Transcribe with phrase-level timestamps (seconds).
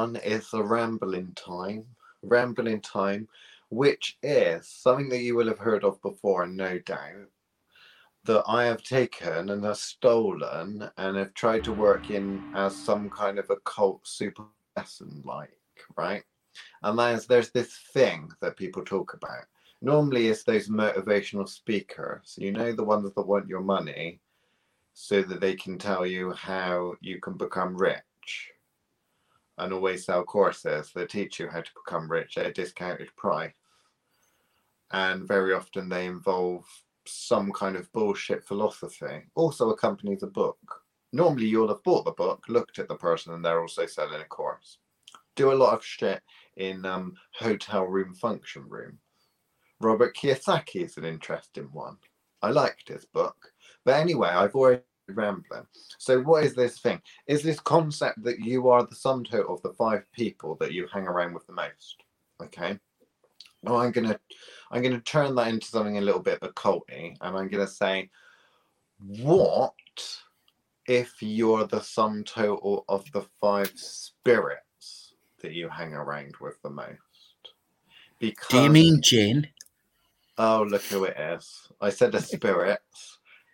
[0.00, 1.84] one is a rambling time.
[2.22, 3.28] Rambling time,
[3.68, 7.28] which is something that you will have heard of before, no doubt.
[8.24, 13.10] That I have taken and have stolen and have tried to work in as some
[13.10, 14.44] kind of occult super
[14.74, 15.58] lesson, like,
[15.96, 16.22] right?
[16.82, 19.44] And there's there's this thing that people talk about.
[19.82, 22.36] Normally, it's those motivational speakers.
[22.38, 24.20] You know, the ones that want your money,
[24.94, 28.50] so that they can tell you how you can become rich
[29.60, 33.52] and always sell courses that teach you how to become rich at a discounted price.
[34.90, 36.64] And very often they involve
[37.06, 40.82] some kind of bullshit philosophy, also accompanies a book.
[41.12, 44.24] Normally, you'll have bought the book, looked at the person, and they're also selling a
[44.24, 44.78] course.
[45.36, 46.22] Do a lot of shit
[46.56, 48.98] in um, hotel room function room.
[49.80, 51.96] Robert Kiyosaki is an interesting one.
[52.42, 53.52] I liked his book.
[53.84, 55.66] But anyway, I've already rambling.
[55.98, 57.00] So what is this thing?
[57.26, 60.86] Is this concept that you are the sum total of the five people that you
[60.92, 62.02] hang around with the most?
[62.42, 62.78] Okay.
[63.62, 64.18] Well, I'm gonna
[64.70, 68.08] I'm gonna turn that into something a little bit occulty, and I'm gonna say,
[68.98, 69.74] what
[70.86, 76.70] if you're the sum total of the five spirits that you hang around with the
[76.70, 76.96] most?
[78.18, 79.46] Because Do you mean jinn?
[80.38, 81.68] Oh, look who it is.
[81.80, 82.80] I said a spirit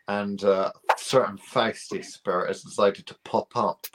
[0.08, 3.86] and uh, certain feisty spirit has decided to pop up.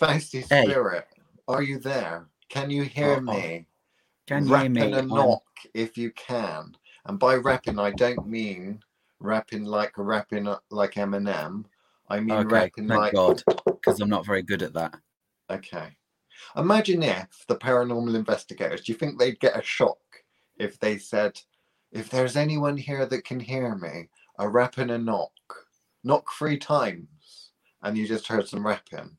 [0.00, 0.64] Feisty hey.
[0.64, 1.06] spirit,
[1.48, 2.26] are you there?
[2.48, 3.20] Can you hear Uh-oh.
[3.20, 3.66] me?
[4.26, 4.92] Can you hear me?
[4.92, 5.42] a knock
[5.74, 6.74] if you can.
[7.06, 8.80] And by rapping, I don't mean
[9.18, 11.64] rapping like rapping like Eminem.
[12.08, 14.94] I mean okay, rapping thank like God, because I'm not very good at that.
[15.50, 15.96] Okay.
[16.56, 19.98] Imagine if the paranormal investigators, do you think they'd get a shock
[20.58, 21.40] if they said,
[21.92, 24.08] if there's anyone here that can hear me,
[24.40, 25.30] a rap and a knock.
[26.02, 27.50] Knock three times,
[27.82, 29.16] and you just heard some rapping.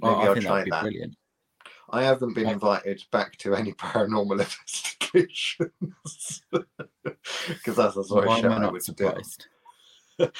[0.00, 0.82] Maybe oh, I'll try that.
[0.82, 1.16] Brilliant.
[1.90, 6.42] I haven't been invited back to any paranormal investigations
[7.48, 9.46] because that's the sort of shit I would surprised?
[10.18, 10.30] do.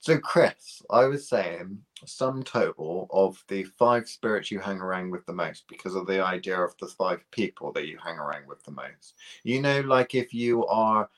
[0.00, 5.24] so, Chris, I was saying sum total of the five spirits you hang around with
[5.26, 8.62] the most because of the idea of the five people that you hang around with
[8.64, 9.14] the most.
[9.44, 11.08] You know, like if you are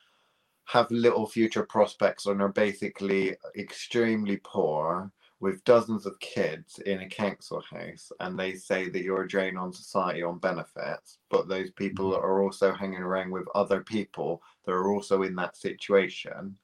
[0.65, 7.09] have little future prospects and are basically extremely poor with dozens of kids in a
[7.09, 11.69] council house and they say that you're a drain on society on benefits but those
[11.71, 12.25] people mm-hmm.
[12.25, 16.57] are also hanging around with other people that are also in that situation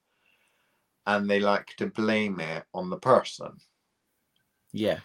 [1.06, 3.52] and they like to blame it on the person
[4.74, 5.00] yeah.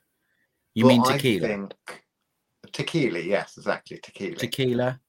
[0.74, 1.46] You but mean tequila?
[1.46, 1.74] I think
[2.72, 3.98] tequila, yes, exactly.
[4.02, 4.36] Tequila.
[4.36, 5.00] Tequila.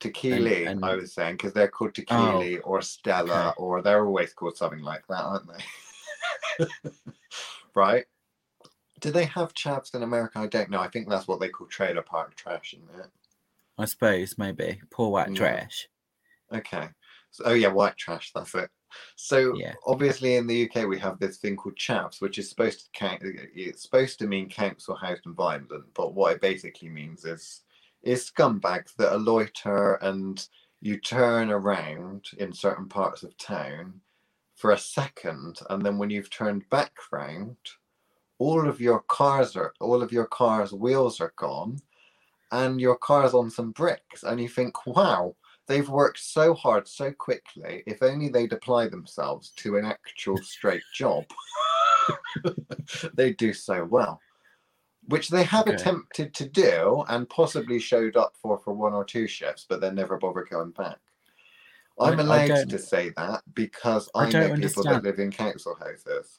[0.00, 0.84] Tequila, and, and...
[0.84, 3.54] I was saying, because they're called oh, tequila oh, or Stella, okay.
[3.56, 5.48] or they're always called something like that, aren't
[6.58, 6.66] they?
[7.74, 8.04] right?
[9.00, 10.38] Do they have chavs in America?
[10.38, 10.80] I don't know.
[10.80, 13.10] I think that's what they call trailer park trash, isn't it?
[13.78, 14.80] I suppose, maybe.
[14.90, 15.34] Poor white yeah.
[15.34, 15.88] trash.
[16.52, 16.88] Okay.
[17.30, 18.70] So, oh, yeah, white trash, that's it.
[19.16, 19.74] So yeah.
[19.86, 23.22] obviously in the UK we have this thing called CHAVS, which is supposed to count.
[23.22, 27.62] It's supposed to mean council housed and violent, but what it basically means is
[28.02, 30.46] is scumbags that are loiter and
[30.80, 34.00] you turn around in certain parts of town
[34.56, 37.56] for a second, and then when you've turned back round,
[38.38, 41.78] all of your cars are all of your cars' wheels are gone,
[42.52, 45.34] and your car's on some bricks, and you think, wow
[45.68, 47.84] they've worked so hard so quickly.
[47.86, 51.24] If only they'd apply themselves to an actual straight job,
[53.14, 54.20] they'd do so well.
[55.08, 55.74] Which they have okay.
[55.74, 59.90] attempted to do and possibly showed up for for one or two shifts, but they
[59.90, 60.98] never bother going back.
[62.00, 66.38] I'm allowed to say that because I, I know people that live in council houses.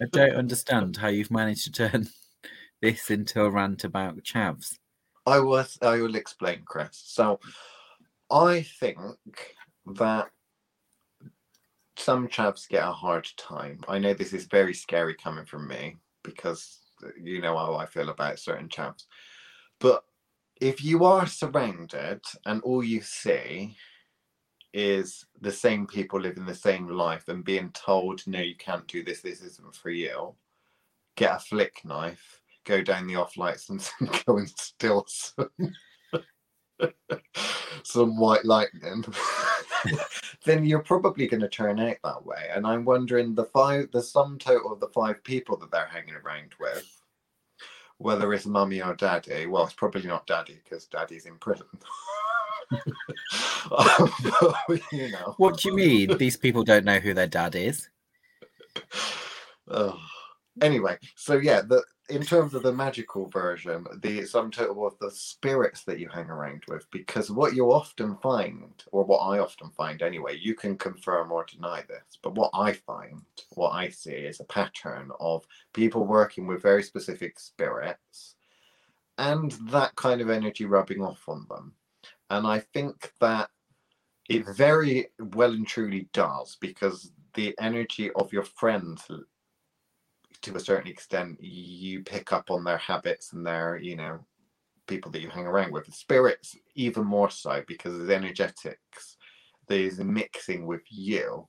[0.00, 2.08] I don't understand how you've managed to turn
[2.82, 4.78] this into a rant about chavs.
[5.26, 7.02] I was I will explain, Chris.
[7.04, 7.40] So
[8.30, 8.96] I think
[9.96, 10.28] that
[11.96, 13.80] some chavs get a hard time.
[13.88, 16.78] I know this is very scary coming from me because
[17.22, 19.04] you know how I feel about certain chavs.
[19.80, 20.04] But
[20.60, 23.76] if you are surrounded and all you see
[24.72, 29.04] is the same people living the same life and being told, no, you can't do
[29.04, 30.34] this, this isn't for you,
[31.16, 33.88] get a flick knife, go down the off lights and
[34.26, 35.48] go and steal some
[37.82, 39.04] some white lightning,
[40.44, 42.48] then you're probably going to turn out that way.
[42.54, 46.14] And I'm wondering the five, the sum total of the five people that they're hanging
[46.14, 47.00] around with,
[47.98, 49.46] whether it's mummy or daddy.
[49.46, 51.66] Well, it's probably not daddy because daddy's in prison.
[54.92, 55.34] you know.
[55.36, 56.16] What do you mean?
[56.16, 57.88] These people don't know who their dad is.
[59.68, 59.98] Oh,
[60.60, 65.10] anyway, so yeah, the in terms of the magical version, the sum total of the
[65.10, 69.70] spirits that you hang around with, because what you often find, or what I often
[69.70, 73.22] find anyway, you can confirm or deny this, but what I find,
[73.54, 78.34] what I see is a pattern of people working with very specific spirits
[79.16, 81.72] and that kind of energy rubbing off on them.
[82.30, 83.48] And I think that
[84.28, 89.02] it very well and truly does because the energy of your friends
[90.44, 94.18] to a certain extent you pick up on their habits and their you know
[94.86, 95.92] people that you hang around with.
[95.94, 99.16] Spirits even more so because there's energetics
[99.68, 101.48] there's mixing with you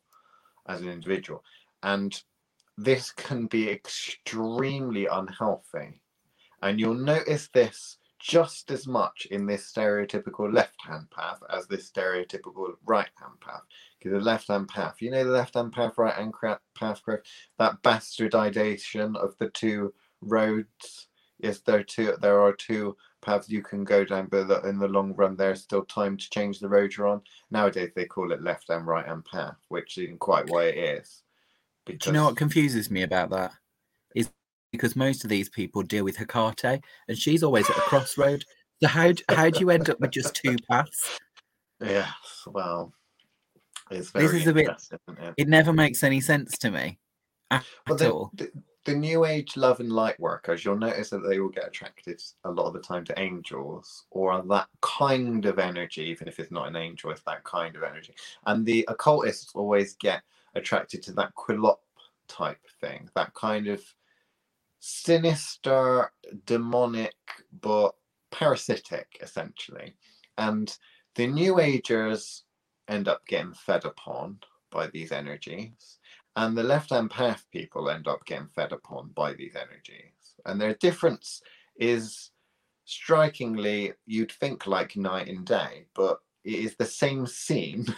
[0.67, 1.43] as an individual.
[1.83, 2.19] And
[2.77, 6.01] this can be extremely unhealthy.
[6.61, 11.91] And you'll notice this just as much in this stereotypical left hand path as this
[11.91, 13.61] stereotypical right hand path.
[14.11, 16.33] The left hand path, you know, the left hand path, right hand
[16.75, 17.01] path,
[17.57, 21.07] that bastardization of the two roads.
[21.39, 22.13] Yes, there are two.
[22.21, 25.83] There are two paths you can go down, but in the long run, there's still
[25.85, 27.21] time to change the road you're on.
[27.51, 31.23] Nowadays, they call it left and right hand path, which isn't quite what it is.
[31.85, 32.05] Because...
[32.05, 33.51] Do you know what confuses me about that?
[34.15, 34.29] Is
[34.71, 38.45] because most of these people deal with Hecate, and she's always at a crossroad.
[38.81, 41.19] So how how do you end up with just two paths?
[41.81, 42.07] Yes,
[42.47, 42.93] well,
[43.89, 44.69] this is a bit.
[44.91, 45.33] It?
[45.37, 45.47] it?
[45.47, 46.99] never makes any sense to me
[47.51, 48.31] at but the, all.
[48.33, 48.51] The,
[48.85, 52.51] the new age love and light workers, you'll notice that they will get attracted a
[52.51, 56.67] lot of the time to angels or that kind of energy, even if it's not
[56.67, 58.13] an angel, it's that kind of energy.
[58.45, 60.21] And the occultists always get
[60.53, 61.77] attracted to that Qlipoth
[62.27, 63.83] type thing, that kind of
[64.79, 66.11] sinister,
[66.45, 67.15] demonic,
[67.61, 67.95] but
[68.31, 69.95] parasitic, essentially.
[70.37, 70.75] And
[71.15, 72.43] the New Agers
[72.87, 74.39] end up getting fed upon
[74.71, 75.99] by these energies,
[76.35, 80.35] and the left hand path people end up getting fed upon by these energies.
[80.45, 81.41] And their difference
[81.77, 82.31] is
[82.85, 87.85] strikingly, you'd think like night and day, but it is the same scene.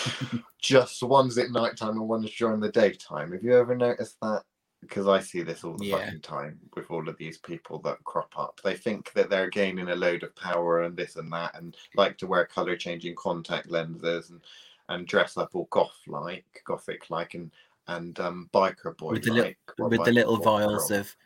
[0.58, 3.32] just one's at nighttime and one's during the daytime.
[3.32, 4.42] Have you ever noticed that?
[4.82, 5.98] Because I see this all the yeah.
[5.98, 8.60] fucking time with all of these people that crop up.
[8.62, 12.18] They think that they're gaining a load of power and this and that, and like
[12.18, 14.40] to wear color changing contact lenses and
[14.88, 17.50] and dress up all goth like, gothic like, and
[17.88, 21.00] and um, biker boy with the, li- with the little vials girl.
[21.00, 21.16] of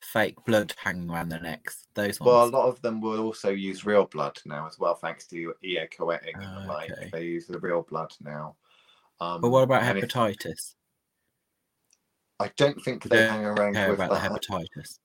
[0.00, 1.86] fake blood hanging around their necks.
[1.94, 2.26] Those ones.
[2.26, 5.54] Well, a lot of them will also use real blood now as well, thanks to
[5.62, 6.90] eco-etting and like.
[6.90, 7.10] Okay.
[7.12, 8.56] They use the real blood now.
[9.20, 10.74] Um, but what about hepatitis?
[12.42, 14.42] I don't think they hang around with about that.
[14.42, 14.98] the hepatitis.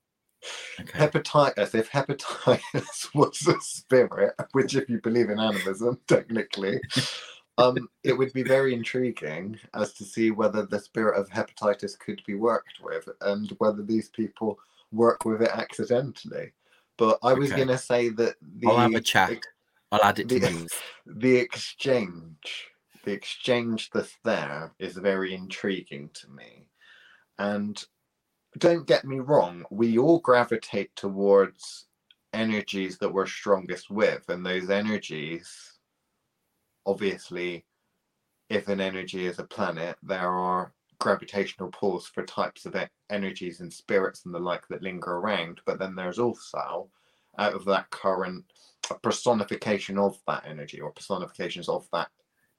[0.79, 0.99] Okay.
[0.99, 6.79] Hepatitis, if hepatitis was a spirit, which if you believe in animism, technically,
[7.57, 12.21] um, it would be very intriguing as to see whether the spirit of hepatitis could
[12.25, 14.59] be worked with and whether these people
[14.91, 16.51] work with it accidentally.
[16.97, 17.57] But I was okay.
[17.57, 19.43] going to say that the I'll have a check.
[19.91, 20.69] I'll add it to the,
[21.05, 22.69] the exchange,
[23.05, 26.66] the exchange that's there is very intriguing to me
[27.39, 27.83] and
[28.57, 31.85] don't get me wrong, we all gravitate towards
[32.33, 34.27] energies that we're strongest with.
[34.29, 35.73] And those energies,
[36.85, 37.65] obviously,
[38.49, 42.75] if an energy is a planet, there are gravitational pulls for types of
[43.09, 45.61] energies and spirits and the like that linger around.
[45.65, 46.89] But then there's also,
[47.37, 48.45] out of that current,
[48.89, 52.09] a personification of that energy or personifications of that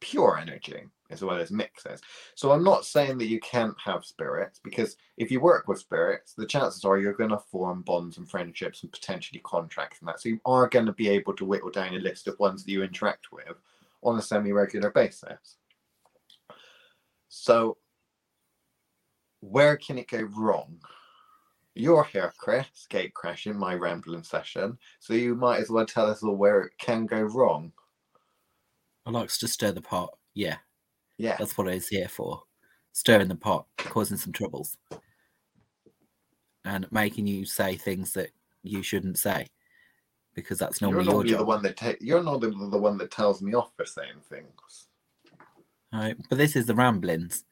[0.00, 2.00] pure energy as well as mixes.
[2.35, 6.35] So I'm not saying that you can't have spirits because if you work with spirits,
[6.35, 10.21] the chances are you're going to form bonds and friendships and potentially contracts and that.
[10.21, 12.71] So you are going to be able to whittle down a list of ones that
[12.71, 13.57] you interact with
[14.02, 15.57] on a semi-regular basis.
[17.28, 17.78] So
[19.40, 20.78] where can it go wrong?
[21.75, 26.25] You're here, Chris, gate crashing my rambling session, so you might as well tell us
[26.25, 27.73] all where it can go wrong.
[29.09, 30.11] I likes to stir the pot.
[30.35, 30.57] Yeah.
[31.17, 31.37] Yeah.
[31.38, 32.43] That's what it's here for.
[32.93, 34.77] Stirring the pot, causing some troubles.
[36.67, 39.47] And making you say things that you shouldn't say.
[40.35, 41.38] Because that's normally you're your job.
[41.38, 44.21] The one that ta- you're not the, the one that tells me off for saying
[44.29, 44.88] things.
[45.91, 46.17] All right.
[46.29, 47.47] But this is the ramblings.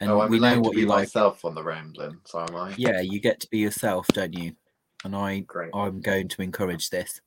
[0.00, 0.98] And oh, I'm we know what you like.
[0.98, 2.74] myself on the ramblings, am I?
[2.76, 4.52] Yeah, you get to be yourself, don't you?
[5.04, 5.70] And I, Great.
[5.72, 7.22] I'm going to encourage this.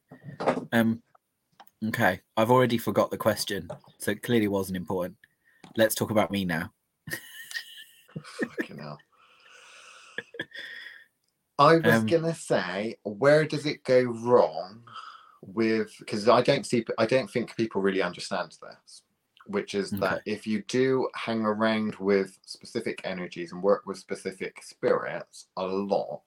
[0.72, 1.02] Um,
[1.88, 5.18] Okay, I've already forgot the question, so it clearly wasn't important.
[5.76, 6.72] Let's talk about me now.
[8.58, 9.00] Fucking hell.
[11.60, 14.82] I was um, gonna say, where does it go wrong
[15.42, 15.94] with?
[16.00, 19.02] Because I don't see, I don't think people really understand this.
[19.48, 24.64] which is that if you do hang around with specific energies and work with specific
[24.64, 26.22] spirits a lot,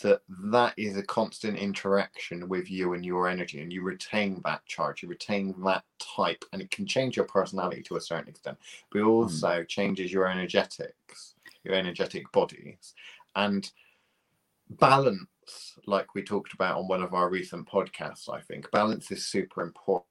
[0.00, 4.64] that that is a constant interaction with you and your energy and you retain that
[4.66, 8.58] charge you retain that type and it can change your personality to a certain extent
[8.90, 9.08] but it hmm.
[9.08, 9.68] also mm.
[9.68, 11.34] changes your energetics
[11.64, 12.94] your energetic bodies
[13.36, 13.70] and
[14.70, 15.26] balance
[15.86, 19.62] like we talked about on one of our recent podcasts i think balance is super
[19.62, 20.06] important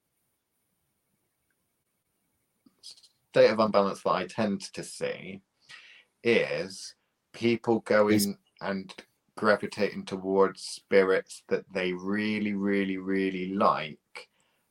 [2.80, 5.40] state of unbalance that i tend to see
[6.22, 6.94] is
[7.32, 8.94] people going and
[9.36, 13.98] gravitating towards spirits that they really, really, really like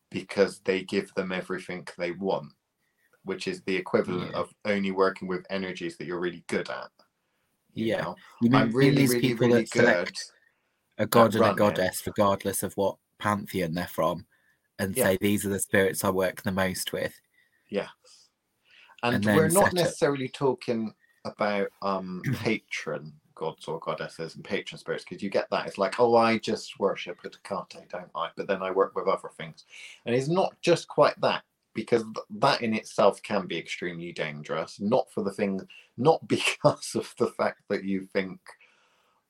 [0.10, 2.52] because they give them everything they want,
[3.24, 4.40] which is the equivalent yeah.
[4.40, 6.90] of only working with energies that you're really good at.
[7.74, 8.16] You yeah, know?
[8.42, 10.32] you mean I'm really, these really, people really that select
[10.98, 14.26] a god and a goddess, regardless of what pantheon they're from,
[14.78, 15.06] and yeah.
[15.06, 17.14] say these are the spirits I work the most with.
[17.70, 17.90] Yes,
[19.04, 20.34] and, and we're not necessarily up...
[20.34, 25.66] talking about um patron gods or goddesses and patron spirits because you get that.
[25.66, 28.30] It's like, oh, I just worship at Hecate, don't I?
[28.38, 29.66] But then I work with other things.
[30.06, 31.42] And it's not just quite that
[31.74, 34.80] because that in itself can be extremely dangerous.
[34.80, 35.60] Not for the thing,
[35.98, 38.40] not because of the fact that you think,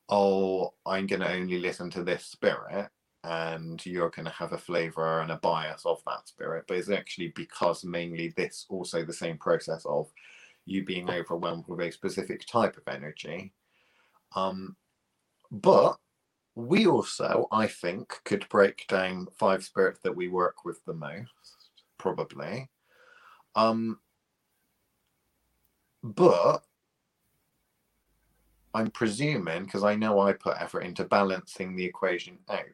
[0.10, 2.90] oh, I'm going to only listen to this spirit
[3.24, 6.90] and you're going to have a flavor and a bias of that spirit, but it's
[6.90, 10.12] actually because mainly this also the same process of
[10.66, 13.54] you being overwhelmed with a specific type of energy
[14.36, 14.76] um,
[15.52, 15.98] but
[16.56, 21.82] we also, I think, could break down five spirits that we work with the most,
[21.98, 22.70] probably.
[23.56, 24.00] Um,
[26.04, 26.64] but
[28.74, 32.66] I'm presuming, because I know I put effort into balancing the equation out.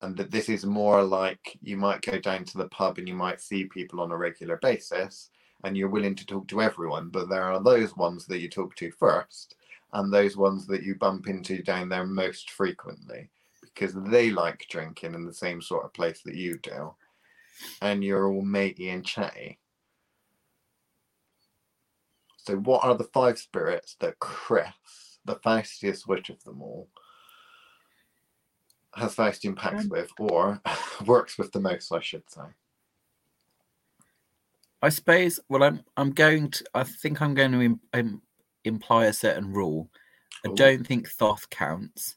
[0.00, 3.14] And that this is more like you might go down to the pub and you
[3.14, 5.30] might see people on a regular basis
[5.62, 8.74] and you're willing to talk to everyone, but there are those ones that you talk
[8.76, 9.54] to first
[9.92, 13.28] and those ones that you bump into down there most frequently
[13.62, 16.94] because they like drinking in the same sort of place that you do
[17.80, 19.58] and you're all matey and chatty.
[22.38, 24.66] So, what are the five spirits that Chris,
[25.24, 26.88] the faustiest witch of them all,
[28.94, 30.60] has Faustian pacts um, with, or
[31.06, 32.42] works with the most, I should say?
[34.82, 35.38] I suppose.
[35.48, 35.84] Well, I'm.
[35.96, 36.64] I'm going to.
[36.74, 37.80] I think I'm going to.
[37.94, 38.22] Um,
[38.64, 39.88] imply a certain rule.
[40.44, 42.16] I don't think Thoth counts.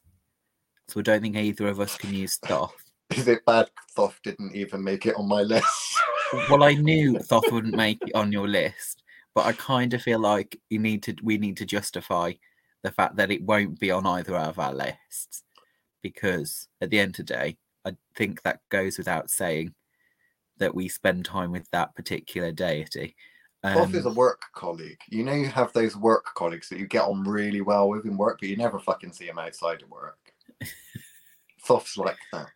[0.88, 2.76] So I don't think either of us can use Thoth.
[3.16, 6.00] Is it bad Thoth didn't even make it on my list?
[6.50, 10.20] well, I knew Thoth wouldn't make it on your list, but I kind of feel
[10.20, 12.34] like you need to we need to justify
[12.84, 15.44] the fact that it won't be on either of our lists.
[16.02, 19.74] Because at the end of the day, I think that goes without saying
[20.58, 23.16] that we spend time with that particular deity.
[23.66, 25.00] Um, is a work colleague.
[25.10, 28.18] You know, you have those work colleagues that you get on really well with in
[28.18, 30.18] work, but you never fucking see them outside of work.
[31.66, 32.48] Thoth's like that.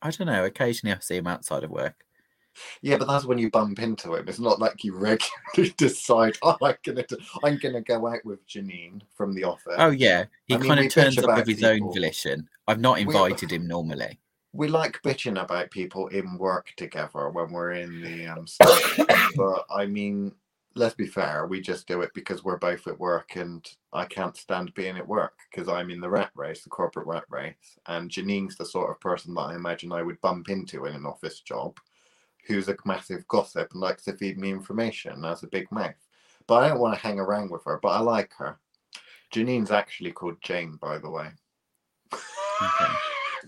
[0.00, 0.44] I don't know.
[0.44, 2.04] Occasionally, I see him outside of work.
[2.82, 4.28] Yeah, but that's when you bump into him.
[4.28, 7.04] It's not like you regularly decide, "Oh, I'm gonna,
[7.42, 11.18] I'm gonna go out with Janine from the office." Oh yeah, he kind of turns
[11.18, 11.70] up of his people.
[11.70, 12.48] own volition.
[12.68, 14.20] I've not invited we, him normally
[14.54, 18.46] we like bitching about people in work together when we're in the um
[19.36, 20.32] but I mean,
[20.76, 24.36] let's be fair, we just do it because we're both at work and I can't
[24.36, 27.78] stand being at work because I'm in the rat race, the corporate rat race.
[27.86, 31.04] And Janine's the sort of person that I imagine I would bump into in an
[31.04, 31.76] office job
[32.46, 35.94] who's a massive gossip and likes to feed me information, has a big mouth.
[36.46, 38.58] But I don't want to hang around with her, but I like her.
[39.32, 41.30] Janine's actually called Jane, by the way.
[42.12, 42.92] Okay.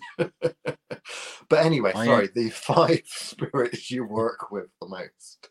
[0.18, 2.32] but anyway, I sorry, am...
[2.34, 5.48] the five spirits you work with the most.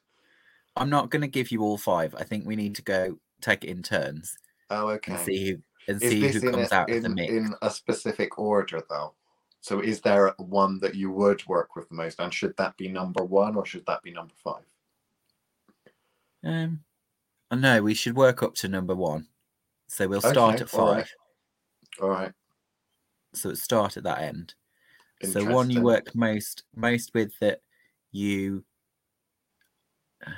[0.76, 2.16] I'm not going to give you all five.
[2.16, 4.38] I think we need to go take it in turns.
[4.70, 5.14] Oh, okay.
[5.14, 7.32] And see who and is see who comes a, out in, of the mix.
[7.32, 9.14] In a specific order, though.
[9.62, 12.88] So, is there one that you would work with the most, and should that be
[12.88, 14.64] number one or should that be number five?
[16.44, 16.82] Um,
[17.52, 19.28] no, we should work up to number one.
[19.88, 20.80] So we'll start okay, at five.
[20.82, 21.08] All right.
[22.02, 22.32] All right
[23.38, 24.56] so it start at that end.
[25.24, 27.62] So one you work most most with that
[28.12, 28.64] you,
[30.26, 30.32] uh,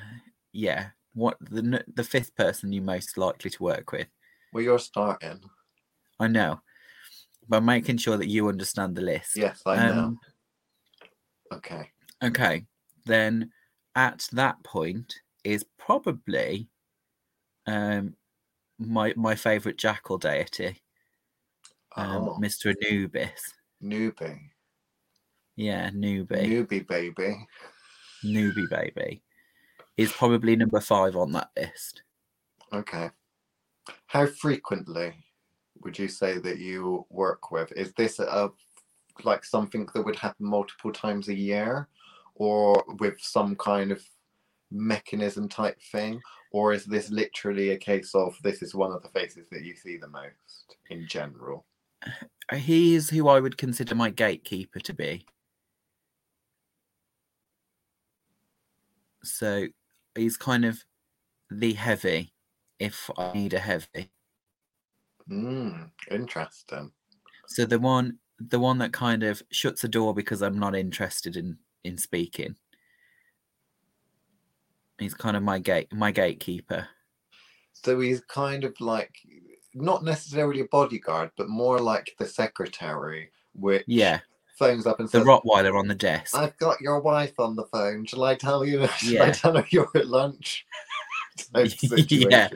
[0.54, 4.08] yeah, what the the fifth person you most likely to work with.
[4.54, 5.42] Well, you're starting.
[6.20, 6.62] I know,
[7.50, 9.36] by making sure that you understand the list.
[9.36, 10.20] Yes, I um,
[11.51, 11.58] know.
[11.58, 11.92] Okay.
[12.24, 12.66] Okay,
[13.06, 13.51] then
[13.96, 16.70] at that point is probably
[17.66, 18.16] um
[18.80, 20.82] my my favorite jackal deity
[21.98, 22.39] um, oh.
[22.39, 22.74] Mr.
[22.86, 23.54] Anubis.
[23.84, 24.39] Newbie.
[25.56, 26.48] Yeah, newbie.
[26.48, 27.48] Newbie baby.
[28.24, 29.22] Newbie Baby
[29.96, 32.04] is probably number five on that list.
[32.74, 33.10] Okay.
[34.08, 35.13] How frequently
[35.84, 37.72] would you say that you work with?
[37.74, 38.51] Is this a
[39.24, 41.88] like something that would happen multiple times a year,
[42.36, 44.04] or with some kind of
[44.70, 49.10] mechanism type thing, or is this literally a case of this is one of the
[49.10, 51.66] faces that you see the most in general?
[52.54, 55.25] He's who I would consider my gatekeeper to be.
[59.24, 59.68] So
[60.16, 60.84] he's kind of
[61.50, 62.34] the heavy
[62.80, 64.12] if I need a heavy.
[65.30, 66.92] Mm, interesting.
[67.48, 71.36] So the one the one that kind of shuts the door because I'm not interested
[71.36, 72.56] in in speaking.
[75.00, 76.89] He's kind of my gate my gatekeeper.
[77.74, 79.16] So he's kind of like
[79.82, 84.20] not necessarily a bodyguard, but more like the secretary, which yeah
[84.58, 86.36] phones up and the says, Rottweiler on the desk.
[86.36, 88.06] "I've got your wife on the phone.
[88.06, 88.88] Shall I tell you?
[88.98, 89.24] Shall Yeah.
[89.26, 90.66] I tell her you're at lunch?"
[91.56, 92.50] Yeah.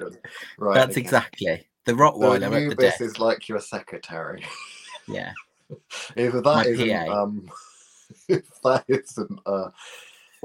[0.57, 0.75] Right.
[0.75, 1.01] That's okay.
[1.01, 3.01] exactly the So Rottweiler at the desk.
[3.01, 4.43] is like your secretary.
[5.07, 5.33] Yeah,
[6.15, 7.23] If My that isn't PA.
[7.23, 7.51] um,
[8.27, 9.71] if that isn't a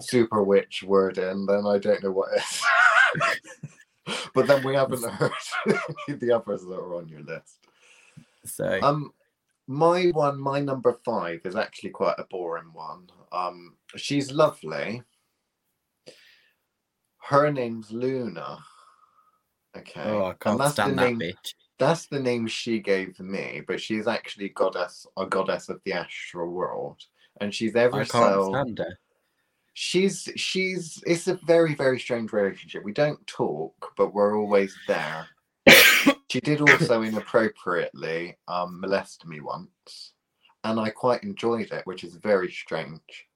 [0.00, 2.62] super witch word in, then I don't know what is.
[4.34, 5.32] but then we haven't heard
[6.08, 7.66] the others that are on your list.
[8.44, 9.12] so Um,
[9.66, 13.08] my one, my number five is actually quite a boring one.
[13.32, 15.02] Um, she's lovely.
[17.18, 18.58] Her name's Luna.
[19.76, 20.00] Okay.
[20.04, 21.54] oh, I can't that's stand that name, bitch.
[21.78, 26.50] That's the name she gave me, but she's actually goddess, a goddess of the astral
[26.50, 27.02] world,
[27.40, 28.50] and she's ever I can't so.
[28.52, 28.98] stand her.
[29.86, 31.02] She's she's.
[31.06, 32.82] It's a very very strange relationship.
[32.82, 35.26] We don't talk, but we're always there.
[36.30, 40.12] she did also inappropriately um, molest me once,
[40.64, 43.28] and I quite enjoyed it, which is very strange.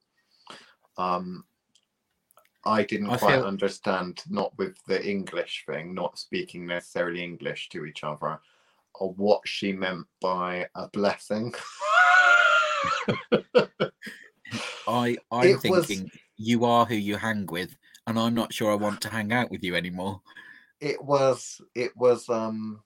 [0.96, 1.44] Um,
[2.64, 7.68] I didn't I quite feel- understand, not with the English thing, not speaking necessarily English
[7.70, 8.40] to each other,
[8.94, 11.52] or what she meant by a blessing.
[14.88, 17.76] I I'm It was- thinking you are who you hang with,
[18.06, 20.22] and I'm not sure I want to hang out with you anymore.
[20.80, 22.82] it was it was um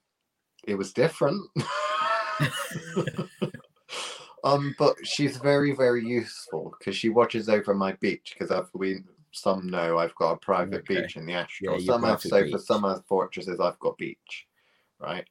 [0.67, 1.41] it was different
[4.43, 8.99] um but she's very very useful because she watches over my beach because i've we
[9.31, 11.01] some know i've got a private Okay.
[11.01, 12.61] beach in the astral your some have so beach.
[12.61, 14.47] some have fortresses i've got beach
[14.99, 15.27] right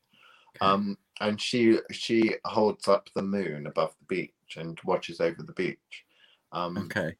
[0.57, 0.67] Okay.
[0.67, 5.53] um and she she holds up the moon above the beach and watches over the
[5.53, 6.05] beach
[6.53, 7.17] um Okay.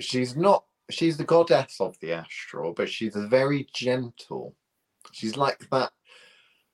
[0.00, 4.54] She's not she's the goddess of the astral but she's very gentle.
[5.12, 5.92] She's like that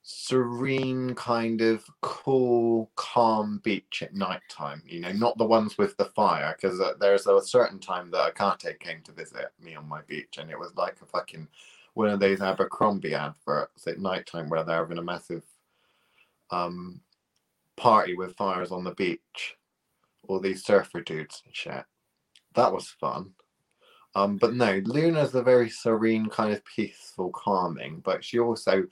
[0.03, 5.95] serene kind of cool calm beach at night time you know not the ones with
[5.99, 9.87] the fire because uh, there's a certain time that Hecate came to visit me on
[9.87, 11.47] my beach and it was like a fucking
[11.95, 15.45] one of those abercrombie adverts at night time where they're having a massive
[16.51, 17.01] um
[17.77, 19.57] party with fires on the beach.
[20.29, 21.85] All these surfer dudes and shit
[22.55, 23.33] that was fun.
[24.15, 28.85] Um, but no, Luna's a very serene, kind of peaceful, calming, but she also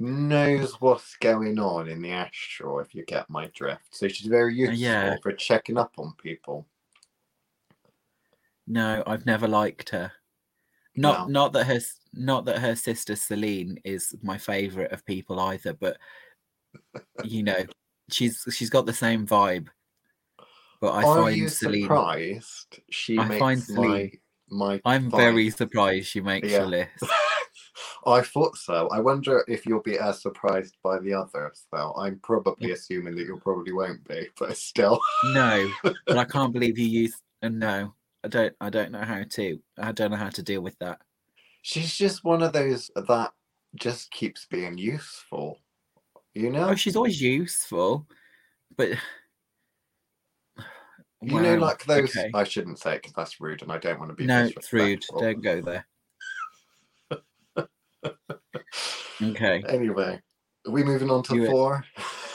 [0.00, 3.94] knows what's going on in the astral, if you get my drift.
[3.94, 5.16] So she's very useful yeah.
[5.22, 6.66] for checking up on people.
[8.66, 10.12] No, I've never liked her.
[10.96, 11.42] Not No.
[11.42, 11.80] not that her
[12.12, 15.98] not that her sister Selene is my favorite of people either, but
[17.24, 17.64] you know,
[18.10, 19.68] she's she's got the same vibe.
[20.82, 24.10] But I Are find Selene surprised she I makes find my
[24.50, 25.16] my I'm vibe?
[25.16, 26.58] very surprised she makes Yeah.
[26.58, 27.04] your list.
[28.06, 28.88] I thought so.
[28.88, 31.94] I wonder if you'll be as surprised by the others, though.
[31.96, 35.00] I'm probably assuming that you probably won't be, but still.
[35.32, 35.68] No,
[36.08, 37.94] but I can't believe you used uh, no.
[38.24, 39.60] I don't I don't know how to.
[39.78, 40.98] I don't know how to deal with that.
[41.62, 43.32] She's just one of those that
[43.76, 45.58] just keeps being useful.
[46.34, 46.70] You know?
[46.70, 48.08] Oh, she's always useful,
[48.76, 48.90] but
[51.22, 52.10] you know, like those.
[52.16, 52.30] okay.
[52.34, 54.72] I shouldn't say it because that's rude and I don't want to be No, it's
[54.72, 55.04] rude.
[55.18, 55.86] Don't go there.
[59.22, 60.20] Okay, Anyway,
[60.66, 61.84] are we moving on to You- four?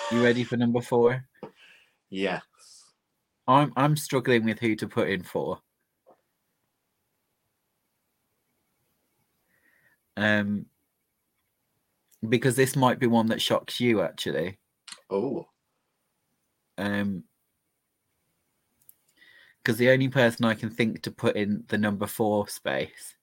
[0.10, 1.26] you ready for number four?
[2.10, 2.42] Yes.
[3.46, 5.60] I'm I'm struggling with who to put in four.
[10.16, 10.66] Um,
[12.28, 14.58] because this might be one that shocks you actually.
[15.10, 15.48] Oh,
[16.78, 17.24] Um,
[19.68, 23.16] because the only person I can think to put in the number four space,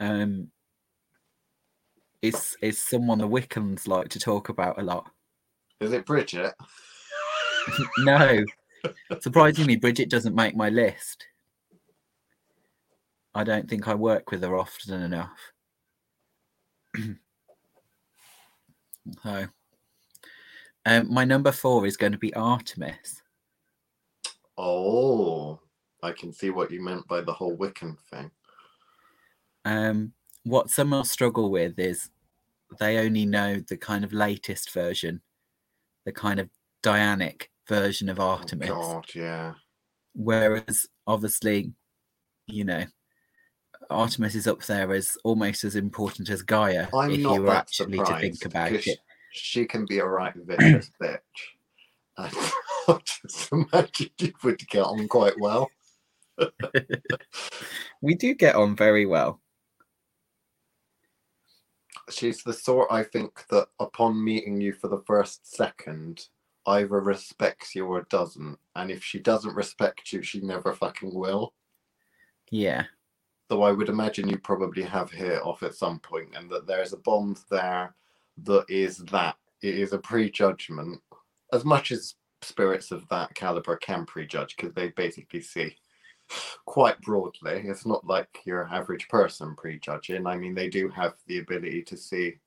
[0.00, 0.48] um,
[2.20, 5.08] is is someone the Wiccans like to talk about a lot.
[5.80, 6.52] is it Bridget?
[7.98, 8.42] no,
[9.20, 11.24] surprisingly, Bridget doesn't make my list.
[13.36, 15.52] I don't think I work with her often enough.
[19.22, 19.46] so,
[20.84, 23.22] um, my number four is going to be Artemis.
[24.58, 25.60] Oh,
[26.02, 28.30] I can see what you meant by the whole Wiccan thing.
[29.64, 30.12] Um,
[30.44, 32.10] what some will struggle with is
[32.78, 35.20] they only know the kind of latest version,
[36.04, 36.48] the kind of
[36.82, 38.70] Dianic version of Artemis.
[38.72, 39.54] Oh God, yeah.
[40.14, 41.72] Whereas, obviously,
[42.46, 42.84] you know,
[43.90, 46.88] Artemis is up there as almost as important as Gaia.
[46.94, 48.98] I'm if not you were actually to think about it.
[49.32, 51.18] She can be a right vicious bitch.
[52.88, 55.70] I just imagine you would get on quite well.
[58.02, 59.40] We do get on very well.
[62.10, 66.28] She's the sort I think that upon meeting you for the first second,
[66.66, 68.58] either respects you or doesn't.
[68.76, 71.54] And if she doesn't respect you, she never fucking will.
[72.50, 72.84] Yeah.
[73.48, 76.92] Though I would imagine you probably have hit off at some point and that there's
[76.92, 77.94] a bond there
[78.44, 79.36] that is that.
[79.62, 81.00] It is a prejudgment.
[81.52, 85.76] As much as spirits of that caliber can prejudge because they basically see
[86.64, 87.62] quite broadly.
[87.66, 90.26] It's not like your average person prejudging.
[90.26, 92.38] I mean, they do have the ability to see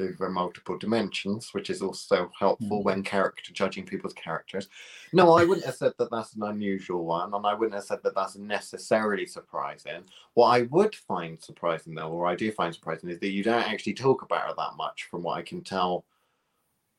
[0.00, 2.84] over multiple dimensions, which is also helpful Mm.
[2.84, 4.68] when character judging people's characters.
[5.12, 8.02] No, I wouldn't have said that that's an unusual one, and I wouldn't have said
[8.04, 10.04] that that's necessarily surprising.
[10.34, 13.68] What I would find surprising, though, or I do find surprising, is that you don't
[13.68, 16.04] actually talk about her that much, from what I can tell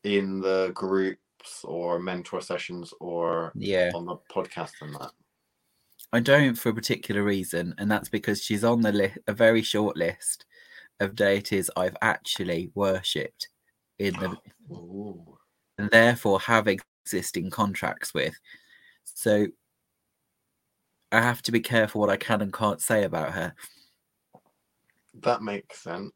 [0.03, 1.21] in the groups
[1.63, 3.91] or mentor sessions or Yeah.
[3.93, 5.11] on the podcast and that.
[6.11, 9.61] I don't for a particular reason, and that's because she's on the list, a very
[9.61, 10.45] short list
[10.99, 13.49] of deities I've actually worshipped
[13.99, 14.37] in the
[15.77, 18.33] and therefore have existing contracts with.
[19.03, 19.47] So
[21.11, 23.53] I have to be careful what I can and can't say about her.
[25.21, 26.11] That makes sense.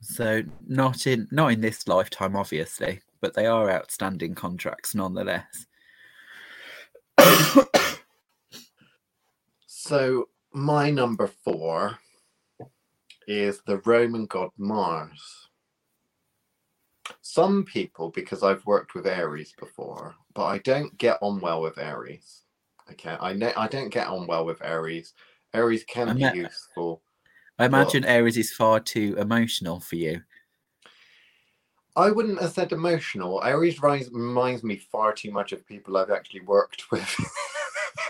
[0.00, 5.64] So not in not in this lifetime, obviously, but they are outstanding contracts nonetheless.
[9.66, 11.98] So my number four
[13.26, 15.48] is the Roman god Mars.
[17.22, 21.78] Some people, because I've worked with Ares before, but I don't get on well with
[21.78, 22.42] Ares.
[22.92, 25.14] Okay, I know I don't get on well with Ares.
[25.54, 27.00] Ares can I be useful.
[27.58, 30.20] I imagine Ares is far too emotional for you.
[31.96, 33.38] I wouldn't have said emotional.
[33.38, 37.16] Ares rise reminds me far too much of people I've actually worked with.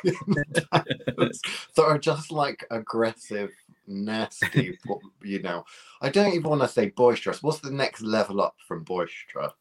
[0.05, 1.37] that
[1.79, 3.53] are just like aggressive,
[3.87, 4.79] nasty,
[5.23, 5.65] you know.
[6.01, 7.43] I don't even want to say boisterous.
[7.43, 9.53] What's the next level up from boisterous?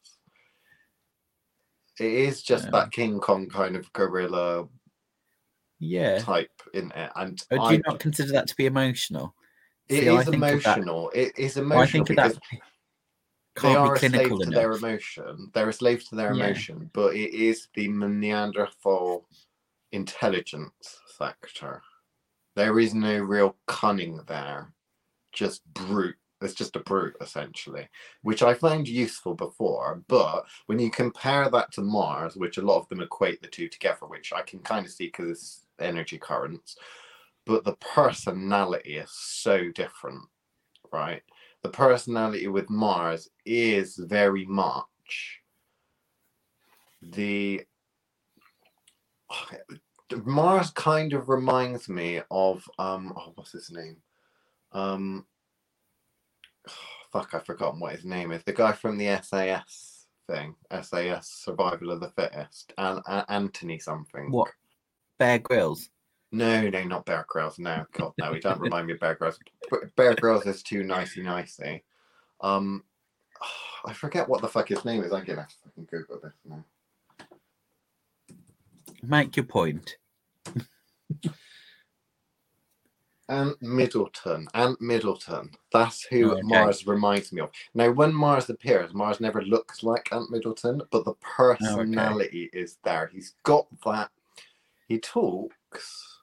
[2.00, 4.66] It is just Um, that King Kong kind of gorilla
[5.78, 6.18] Yeah.
[6.18, 7.10] type in it.
[7.14, 9.34] And But do I, you not consider that to be emotional?
[9.88, 11.10] it See, is think emotional.
[11.14, 12.60] It is I emotional think of because that
[13.62, 15.50] they are a slave clinical to their emotion.
[15.54, 16.46] They're a slave to their Yeah.
[16.46, 19.28] emotion, but it is the Neanderthal
[19.92, 21.82] intelligence factor.
[22.56, 24.72] There is no real cunning there,
[25.32, 26.16] just brute.
[26.40, 27.88] It's just a brute essentially,
[28.22, 30.02] which I found useful before.
[30.08, 33.68] But when you compare that to Mars, which a lot of them equate the two
[33.68, 36.76] together, which I can kind of see because it's energy currents,
[37.46, 40.22] but the personality is so different,
[40.92, 41.22] right?
[41.64, 45.40] The personality with Mars is very much
[47.02, 47.62] the
[50.24, 53.96] Mars kind of reminds me of um oh what's his name
[54.72, 55.24] um
[57.10, 61.90] fuck I've forgotten what his name is the guy from the SAS thing SAS Survival
[61.92, 64.50] of the Fittest and Anthony something What?
[65.18, 65.88] Bear Grylls.
[66.34, 67.58] No, no, not Bear Grylls.
[67.58, 69.38] No, God, no, he don't remind me of Bear Grylls.
[69.96, 71.82] Bear Grylls is too nicey nicey.
[72.40, 72.84] Um,
[73.86, 75.12] I forget what the fuck his name is.
[75.12, 76.64] I'm gonna have to fucking Google this now.
[79.02, 79.96] Make your point.
[83.28, 84.48] Ant Middleton.
[84.54, 85.50] Ant Middleton.
[85.72, 86.42] That's who Oh, okay.
[86.44, 87.50] Mars reminds me of.
[87.74, 93.10] Now, when Mars appears, Mars never looks like Ant Middleton, but the personality is there.
[93.12, 94.10] He's got that.
[94.88, 96.13] He talks,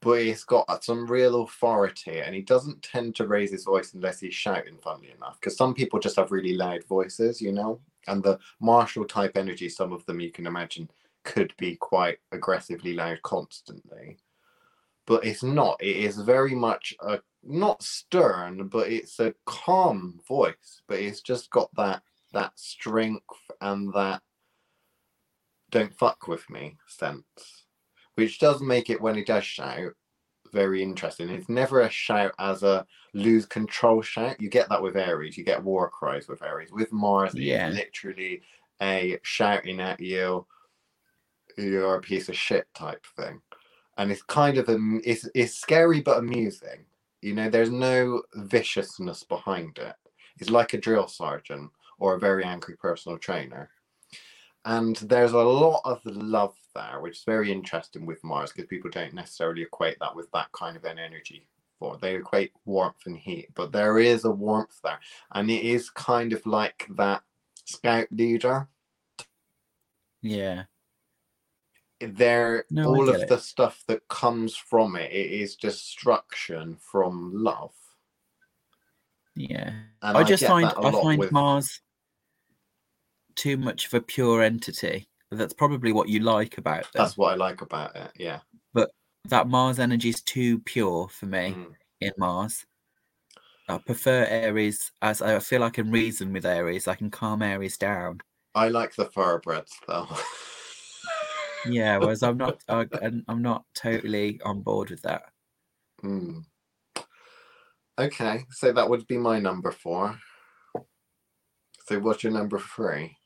[0.00, 4.20] but he's got some real authority, and he doesn't tend to raise his voice unless
[4.20, 4.76] he's shouting.
[4.82, 9.04] Funnily enough, because some people just have really loud voices, you know, and the martial
[9.04, 9.68] type energy.
[9.68, 10.90] Some of them you can imagine
[11.22, 14.16] could be quite aggressively loud constantly
[15.10, 15.76] but it's not.
[15.80, 20.82] It is very much a not stern, but it's a calm voice.
[20.86, 24.22] But it's just got that that strength and that
[25.68, 27.64] don't fuck with me sense,
[28.14, 29.92] which does make it when he does shout
[30.52, 31.28] very interesting.
[31.28, 34.40] It's never a shout as a lose control shout.
[34.40, 35.36] You get that with Ares.
[35.36, 36.70] You get war cries with Ares.
[36.72, 37.68] With Mars, yeah.
[37.68, 38.42] it's literally
[38.82, 40.46] a shouting at you,
[41.56, 43.40] you're a piece of shit type thing.
[43.98, 46.86] And it's kind of a, it's, it's scary but amusing.
[47.20, 49.94] You know, there's no viciousness behind it.
[50.38, 53.68] It's like a drill sergeant or a very angry personal trainer.
[54.64, 58.90] And there's a lot of love there, which is very interesting with Mars because people
[58.90, 61.46] don't necessarily equate that with that kind of an energy.
[61.78, 65.00] For they equate warmth and heat, but there is a warmth there,
[65.32, 67.22] and it is kind of like that
[67.64, 68.68] scout leader.
[70.20, 70.64] Yeah.
[71.98, 73.28] There, no, all of it.
[73.28, 77.72] the stuff that comes from it, it is destruction from love.
[79.34, 81.32] Yeah, I, I just find I find with...
[81.32, 81.80] Mars
[83.36, 85.08] too much of a pure entity.
[85.30, 86.88] That's probably what you like about it.
[86.94, 88.10] That's what I like about it.
[88.16, 88.40] Yeah.
[88.74, 88.90] But
[89.26, 91.72] that Mars energy is too pure for me mm.
[92.00, 92.66] in Mars.
[93.68, 96.88] I prefer Ares as I feel I can reason with Ares.
[96.88, 98.20] I can calm Ares down.
[98.54, 100.08] I like the thoroughbreds though.
[101.66, 102.64] yeah, whereas I'm not.
[102.68, 105.22] I, am not totally on board with that.
[106.02, 106.44] Mm.
[107.98, 110.18] Okay, so that would be my number four.
[111.86, 113.16] So what's your number three?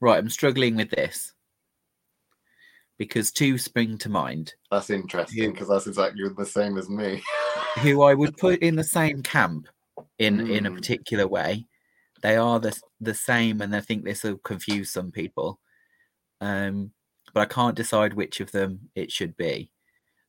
[0.00, 1.32] Right, I'm struggling with this
[2.98, 4.54] because two spring to mind.
[4.70, 7.22] That's interesting because that's exactly the same as me.
[7.78, 9.68] who I would put in the same camp
[10.18, 10.50] in mm.
[10.50, 10.76] in a hmm.
[10.76, 11.66] particular way.
[12.22, 15.60] They are the the same, and I think this will confuse some people.
[16.40, 16.92] Um,
[17.34, 19.70] but I can't decide which of them it should be.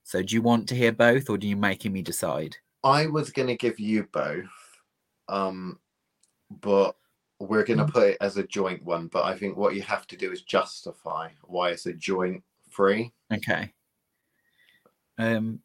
[0.04, 2.58] So, do you want to hear both, or do you making me decide?
[2.84, 4.46] I was going to give you both,
[5.28, 5.80] um,
[6.50, 6.96] but
[7.40, 7.94] we're going to mm.
[7.94, 10.42] put it as a joint one, but I think what you have to do is
[10.42, 13.12] justify why it's a joint free.
[13.32, 13.72] Okay.
[15.18, 15.60] Um,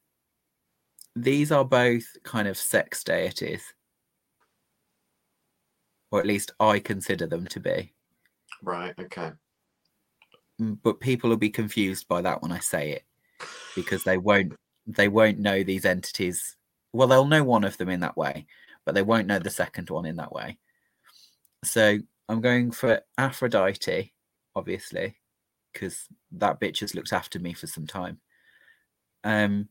[1.17, 3.63] these are both kind of sex deities,
[6.11, 7.93] or at least I consider them to be.
[8.63, 8.95] Right.
[8.99, 9.33] Okay.
[10.61, 13.05] Mm, but people will be confused by that when I say it,
[13.75, 14.55] because they won't
[14.87, 16.57] they won't know these entities.
[16.93, 18.47] Well, they'll know one of them in that way,
[18.85, 20.59] but they won't know the second one in that way.
[21.65, 21.99] So
[22.29, 24.13] I'm going for Aphrodite,
[24.55, 25.17] obviously,
[25.73, 28.21] because that bitch has looked after me for some time.
[29.25, 29.69] Um,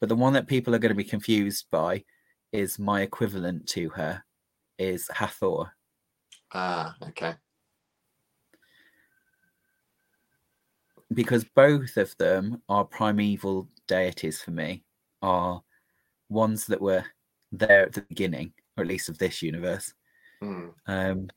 [0.00, 2.04] but the one that people are going to be confused by
[2.52, 4.24] is my equivalent to her
[4.78, 5.70] is Hathor.
[6.52, 7.34] Ah, okay.
[11.12, 14.84] Because both of them are primeval deities for me,
[15.22, 15.62] are
[16.28, 17.04] ones that were
[17.52, 19.92] there at the beginning, or at least of this universe,
[20.42, 20.72] Mm.
[20.86, 21.28] Um,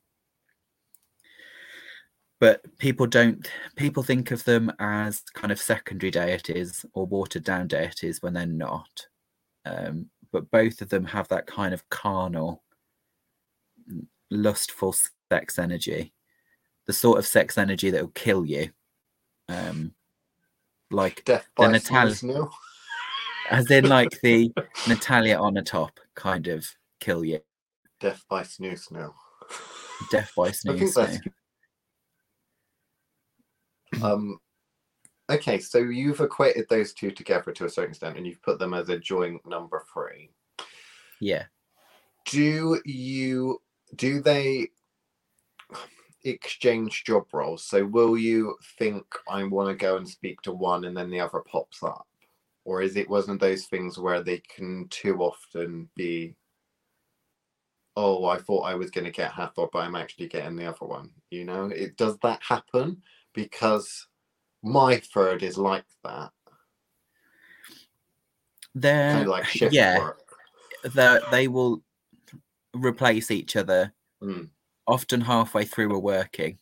[2.40, 7.68] but people don't people think of them as kind of secondary deities or watered down
[7.68, 9.06] deities when they're not.
[9.64, 12.62] Um, but both of them have that kind of carnal
[14.30, 14.94] lustful
[15.30, 16.12] sex energy
[16.86, 18.70] the sort of sex energy that will kill you.
[19.48, 19.94] Um,
[20.90, 22.48] like Death the Natalia
[23.50, 24.52] as in like the
[24.88, 26.66] Natalia on the top kind of
[27.00, 27.40] kill you
[28.04, 29.14] Death by Snu Snu.
[30.10, 31.32] Death by Snu Snu.
[34.02, 34.38] Um,
[35.30, 38.74] okay, so you've equated those two together to a certain extent, and you've put them
[38.74, 40.28] as a joint number three.
[41.18, 41.44] Yeah.
[42.26, 43.62] Do you?
[43.96, 44.68] Do they?
[46.26, 50.86] exchange job roles so will you think i want to go and speak to one
[50.86, 52.06] and then the other pops up
[52.64, 56.34] or is it wasn't those things where they can too often be
[57.96, 60.86] oh, I thought I was going to get Hathor, but I'm actually getting the other
[60.86, 61.10] one.
[61.30, 63.02] You know, it does that happen
[63.32, 64.06] because
[64.62, 66.30] my third is like that.
[68.74, 70.10] They're kind of like shift yeah,
[71.30, 71.82] they will
[72.74, 74.48] replace each other mm.
[74.86, 76.58] often halfway through a working.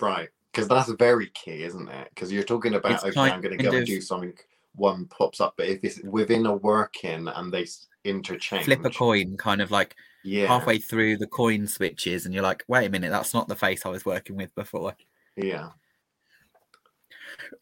[0.00, 2.08] Right, because that's very key, isn't it?
[2.08, 3.74] Because you're talking about it's okay, I'm going to go of...
[3.74, 4.32] and do something.
[4.76, 7.66] One pops up, but if it's within a working and they
[8.04, 10.46] interchange, flip a coin, kind of like yeah.
[10.46, 13.84] halfway through the coin switches and you're like wait a minute that's not the face
[13.84, 14.94] i was working with before.
[15.36, 15.70] Yeah.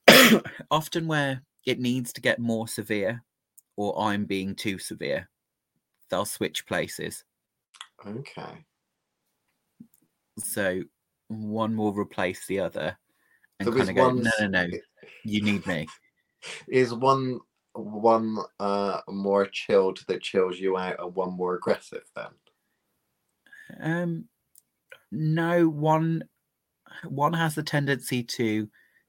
[0.71, 3.23] Often where it needs to get more severe
[3.77, 5.29] or i'm being too severe
[6.11, 7.25] they'll switch places.
[8.07, 8.65] Okay.
[10.39, 10.83] So
[11.29, 12.99] one will replace the other
[13.59, 14.67] and so kind of go no no no
[15.25, 15.89] you need me.
[16.69, 17.41] Is one
[17.75, 22.29] one uh more chilled that chills you out and one more aggressive then
[23.81, 24.27] um,
[25.11, 26.25] no, one
[27.05, 28.69] one has a tendency to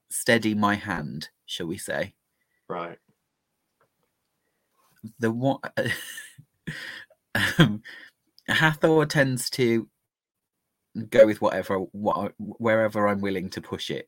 [0.09, 2.13] steady my hand, shall we say?
[2.69, 2.97] Right.
[5.19, 5.59] the one
[7.59, 7.81] um,
[8.47, 9.87] Hathor tends to
[11.09, 14.07] go with whatever what wherever I'm willing to push it.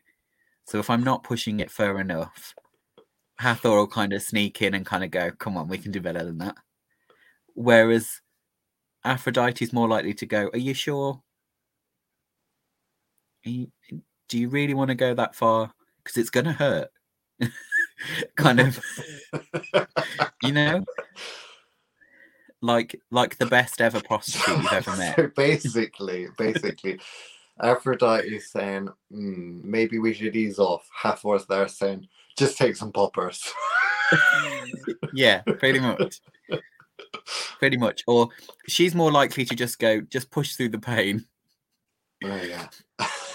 [0.66, 2.54] So if I'm not pushing it far enough,
[3.38, 6.02] Hathor will kind of sneak in and kind of go, "Come on, we can do
[6.02, 6.56] better than that."
[7.56, 8.22] Whereas
[9.06, 11.22] Aphrodite's more likely to go, "Are you sure?
[13.46, 13.68] Are you,
[14.28, 15.72] do you really want to go that far?
[16.04, 16.90] Because it's going to hurt."
[18.36, 18.80] kind of,
[20.44, 20.84] you know,
[22.62, 25.16] like like the best ever prostitute you've ever met.
[25.16, 27.00] so basically, basically,
[27.62, 30.88] Aphrodite is saying, mm, maybe we should ease off.
[30.94, 33.54] Hathor's there saying, just take some poppers.
[35.14, 36.20] yeah, pretty much.
[37.60, 38.04] Pretty much.
[38.08, 38.30] Or
[38.68, 41.26] she's more likely to just go, just push through the pain.
[42.24, 42.68] Oh yeah.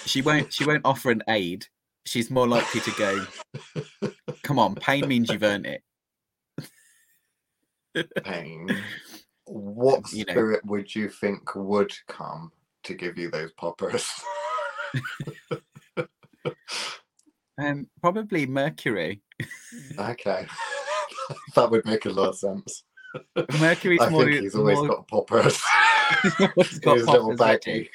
[0.07, 1.67] she won't she won't offer an aid.
[2.07, 3.27] She's more likely to go,
[4.43, 5.83] come on, pain means you've earned it.
[8.25, 8.69] pain.
[9.47, 10.71] What you spirit know.
[10.71, 12.53] would you think would come
[12.85, 14.09] to give you those poppers?
[17.61, 19.23] um, probably Mercury.
[19.99, 20.47] okay,
[21.57, 22.85] that would make a lot of sense.
[23.61, 24.25] Mercury's I more.
[24.25, 24.89] Think he's always more...
[24.89, 25.61] got poppers.
[26.23, 27.89] he's got his poppers little baggie.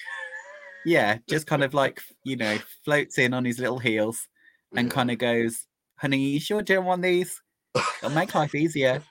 [0.85, 4.27] Yeah, just kind of like you know floats in on his little heels
[4.75, 4.93] and yeah.
[4.93, 7.41] kind of goes, "Honey, you sure don't want these?
[7.75, 9.01] It'll make life easier."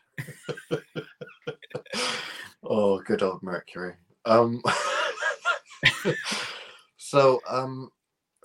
[2.62, 3.94] oh, good old Mercury.
[4.24, 4.62] Um,
[6.96, 7.90] so um,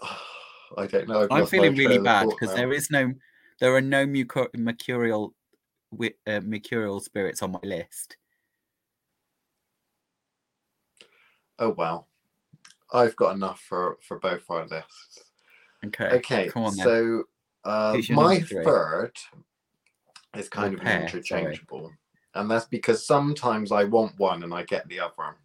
[0.77, 1.27] I don't know.
[1.31, 3.13] I'm feeling really bad because there is no,
[3.59, 4.05] there are no
[4.55, 5.33] mercurial,
[6.27, 8.17] uh, mercurial spirits on my list.
[11.57, 12.07] Oh well,
[12.93, 15.23] I've got enough for for both our lists.
[15.85, 16.09] Okay.
[16.17, 16.49] Okay.
[16.49, 17.23] Come on, so
[17.63, 19.13] uh, my third
[20.35, 21.81] is kind of interchangeable.
[21.81, 21.95] Sorry.
[22.35, 25.35] And that's because sometimes I want one and I get the other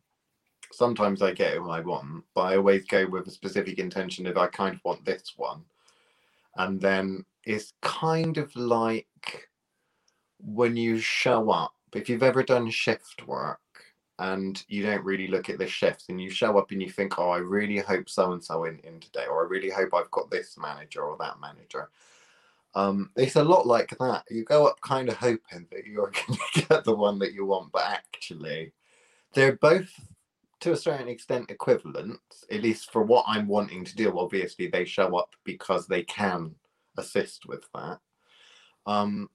[0.74, 4.36] sometimes I get what I want, but I always go with a specific intention if
[4.36, 5.62] I kind of want this one.
[6.56, 9.48] And then it's kind of like
[10.44, 13.60] when you show up, if you've ever done shift work
[14.18, 17.18] and you don't really look at the shifts and you show up and you think,
[17.18, 20.10] oh, I really hope so and so in, in today, or I really hope I've
[20.10, 21.90] got this manager or that manager.
[22.74, 24.24] Um, it's a lot like that.
[24.30, 27.46] You go up kind of hoping that you're going to get the one that you
[27.46, 28.72] want, but actually,
[29.32, 29.90] they're both
[30.60, 32.18] to a certain extent equivalent,
[32.50, 34.18] at least for what I'm wanting to do.
[34.18, 36.54] Obviously, they show up because they can
[36.96, 37.98] assist with that.
[38.86, 39.28] Um,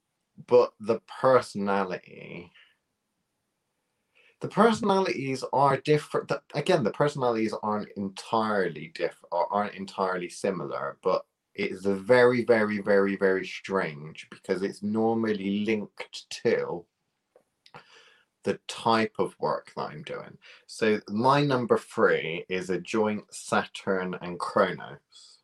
[0.47, 2.51] but the personality,
[4.41, 6.31] the personalities are different.
[6.53, 11.25] Again, the personalities aren't entirely different or aren't entirely similar, but
[11.55, 16.85] it's very, very, very, very strange because it's normally linked to
[18.43, 20.37] the type of work that I'm doing.
[20.67, 25.39] So my number three is a joint Saturn and Kronos.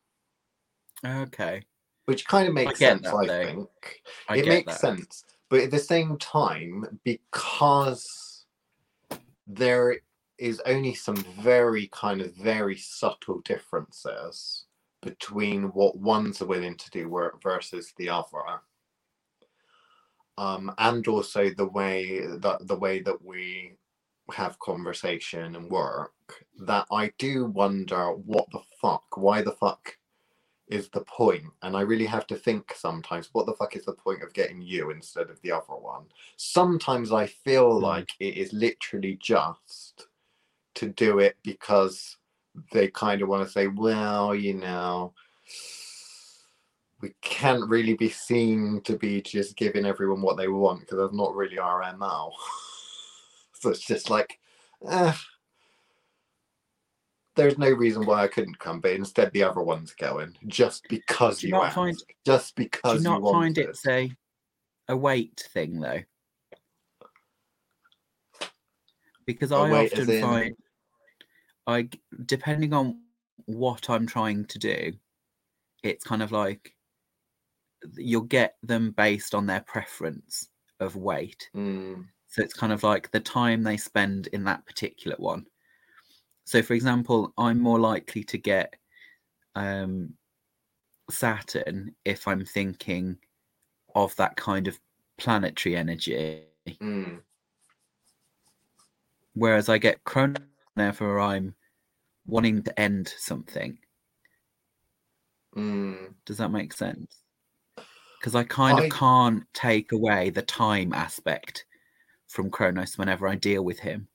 [1.06, 1.64] Okay.
[2.06, 3.46] Which kind of makes I sense, that, I though.
[3.46, 4.02] think.
[4.30, 4.80] I it makes that.
[4.80, 5.24] sense.
[5.50, 8.46] But at the same time, because
[9.48, 9.98] there
[10.38, 14.66] is only some very kind of very subtle differences
[15.02, 18.62] between what one's are willing to do work versus the other
[20.38, 23.74] um, and also the way that the way that we
[24.34, 26.14] have conversation and work
[26.60, 29.96] that I do wonder what the fuck, why the fuck
[30.68, 31.46] is the point?
[31.62, 34.62] And I really have to think sometimes, what the fuck is the point of getting
[34.62, 36.04] you instead of the other one?
[36.38, 37.82] Sometimes I feel mm.
[37.82, 40.08] like it is literally just
[40.76, 42.18] to do it because
[42.72, 45.14] they kind of want to say, well, you know,
[47.02, 51.14] we can't really be seen to be just giving everyone what they want because that's
[51.14, 52.32] not really our MO.
[53.54, 54.40] so it's just like,
[54.90, 55.14] eh,
[57.36, 61.44] there's no reason why I couldn't come, but instead the other one's going just because
[61.44, 63.70] you, you not find, just because do you not you find it.
[63.70, 64.12] it's a
[64.88, 66.02] a weight thing though.
[69.26, 70.22] Because I often in...
[70.22, 70.56] find
[71.68, 71.90] I
[72.26, 73.02] depending on
[73.46, 74.94] what I'm trying to do,
[75.84, 76.76] it's kind of like
[77.98, 81.50] you'll get them based on their preference of weight.
[81.56, 82.06] Mm.
[82.28, 85.46] So it's kind of like the time they spend in that particular one.
[86.46, 88.76] So, for example, I'm more likely to get
[89.56, 90.14] um,
[91.10, 93.18] Saturn if I'm thinking
[93.96, 94.80] of that kind of
[95.18, 96.44] planetary energy.
[96.68, 97.20] Mm.
[99.34, 100.40] Whereas I get Chrono
[100.74, 101.56] whenever I'm
[102.26, 103.78] wanting to end something.
[105.56, 106.14] Mm.
[106.26, 107.26] Does that make sense?
[108.26, 108.86] because I kind I...
[108.86, 111.66] of can't take away the time aspect
[112.28, 114.08] from Kronos whenever I deal with him?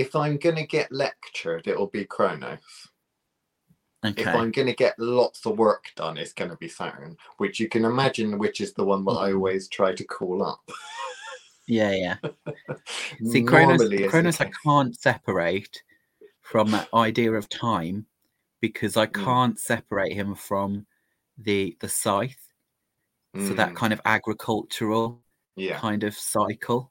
[0.00, 2.58] If I'm going to get lectured, it'll be Kronos.
[4.02, 4.22] Okay.
[4.22, 7.60] If I'm going to get lots of work done, it's going to be Saturn, which
[7.60, 9.34] you can imagine, which is the one that I Mhm.
[9.34, 10.62] always try to call up.
[11.66, 12.16] Yeah, yeah.
[13.26, 15.82] See, Kronos, Kronos, I can't separate
[16.40, 18.06] from that idea of time
[18.62, 19.24] because I Mm.
[19.24, 20.86] can't separate him from
[21.36, 22.40] the the scythe.
[23.34, 25.22] So that Mm, kind of agricultural
[25.56, 26.90] yeah, kind of cycle,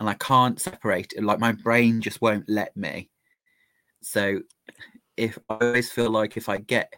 [0.00, 1.24] and I can't separate it.
[1.24, 3.10] Like my brain just won't let me.
[4.02, 4.40] So
[5.16, 6.92] if I always feel like if I get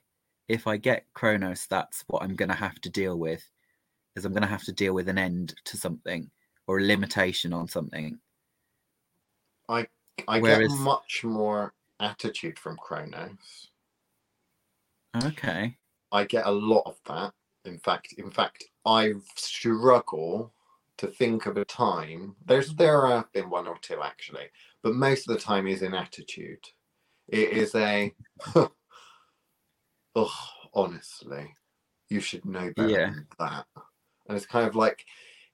[0.48, 3.48] if I get Kronos, that's what I'm going to have to deal with.
[4.16, 6.28] Is I'm going to have to deal with an end to something
[6.66, 8.18] or a limitation on something.
[10.28, 13.70] I whereas- get much more attitude from Kronos.
[15.24, 15.76] Okay.
[16.12, 17.32] I get a lot of that.
[17.64, 20.52] In fact, in fact, I struggle
[21.00, 22.36] to think of a time.
[22.44, 24.46] There's there have been one or two actually,
[24.82, 26.62] but most of the time is in attitude.
[27.28, 28.14] It is a
[30.14, 30.34] oh,
[30.74, 31.54] honestly,
[32.10, 33.06] you should know better Yeah.
[33.06, 33.66] than that.
[34.28, 35.06] And it's kind of like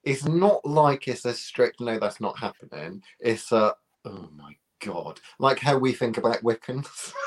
[0.03, 3.03] it's not like it's a strict no, that's not happening.
[3.21, 3.75] It's a
[4.05, 7.13] oh my god, like how we think about Wiccans.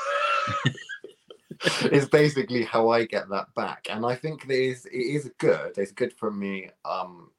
[1.90, 5.78] is basically how I get that back, and I think it is it is good.
[5.78, 7.30] It's good for me, um,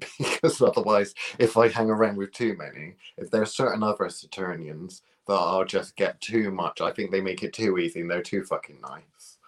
[0.18, 5.02] because otherwise, if I hang around with too many, if there are certain other Saturnians
[5.26, 8.22] that I'll just get too much, I think they make it too easy and they're
[8.22, 9.38] too fucking nice,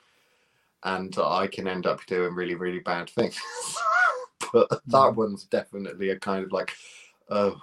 [0.85, 3.39] and I can end up doing really really bad things.
[4.53, 5.17] but that Mm.
[5.17, 6.73] one's definitely a kind of like,
[7.31, 7.61] oh,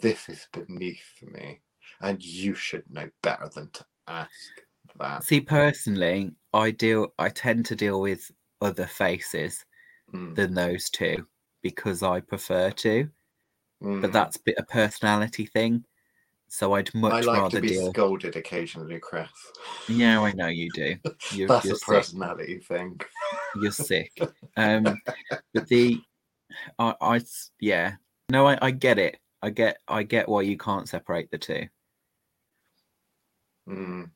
[0.00, 1.60] this is beneath me,
[2.00, 4.62] and you should know better than to ask
[4.98, 5.24] that.
[5.24, 7.12] See, personally, I deal.
[7.18, 8.30] I tend to deal with
[8.60, 9.64] other faces
[10.12, 11.26] Mm, than those two
[11.62, 13.08] because I prefer to.
[13.82, 14.00] mm.
[14.00, 15.84] But that's a bit a personality thing.
[16.48, 17.90] So I'd much I like rather to be deal.
[17.92, 19.28] scolded occasionally, Chris.
[19.88, 20.96] Yeah, I know you do.
[21.32, 21.86] You're, That's you're a sick.
[21.86, 23.00] personality thing.
[23.56, 24.12] You're sick.
[24.56, 25.00] Um,
[25.54, 26.00] but the,
[26.78, 27.20] I, I,
[27.60, 27.94] yeah,
[28.30, 29.18] no, I, I get it.
[29.40, 31.66] I get, I get why you can't separate the two.
[33.68, 34.10] Mm.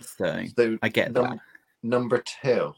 [0.00, 1.38] So So I get num- that.
[1.82, 2.72] number two.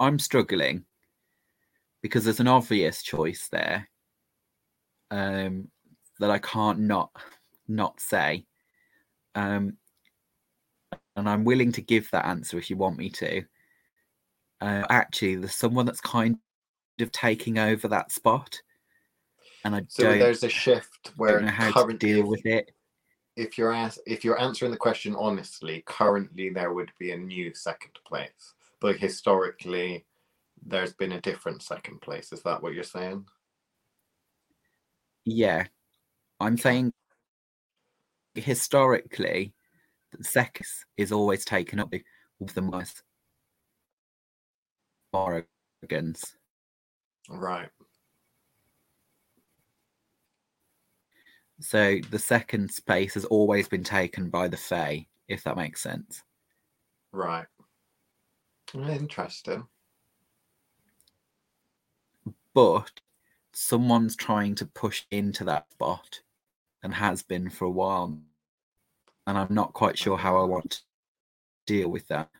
[0.00, 0.84] I'm struggling
[2.02, 3.88] because there's an obvious choice there
[5.10, 5.68] um,
[6.20, 7.10] that I can't not
[7.68, 8.46] not say,
[9.34, 9.76] um,
[11.16, 13.42] and I'm willing to give that answer if you want me to.
[14.60, 16.38] Uh, actually, there's someone that's kind
[17.00, 18.60] of taking over that spot,
[19.64, 22.70] and I So don't, there's a shift where know how to deal if, with it.
[23.36, 27.52] if you're ask, if you're answering the question honestly, currently there would be a new
[27.54, 30.06] second place, but historically,
[30.64, 32.32] there's been a different second place.
[32.32, 33.24] Is that what you're saying?
[35.24, 35.66] Yeah,
[36.40, 36.92] I'm saying
[38.34, 39.54] historically,
[40.20, 41.92] sex is always taken up
[42.38, 43.02] with the most
[45.12, 46.36] Morrigans.
[47.28, 47.70] Right.
[51.60, 56.22] So the second space has always been taken by the Fae, if that makes sense.
[57.12, 57.46] Right.
[58.74, 59.66] Interesting.
[62.54, 63.00] But
[63.52, 66.20] someone's trying to push into that spot
[66.82, 68.18] and has been for a while.
[69.26, 70.78] And I'm not quite sure how I want to
[71.66, 72.30] deal with that.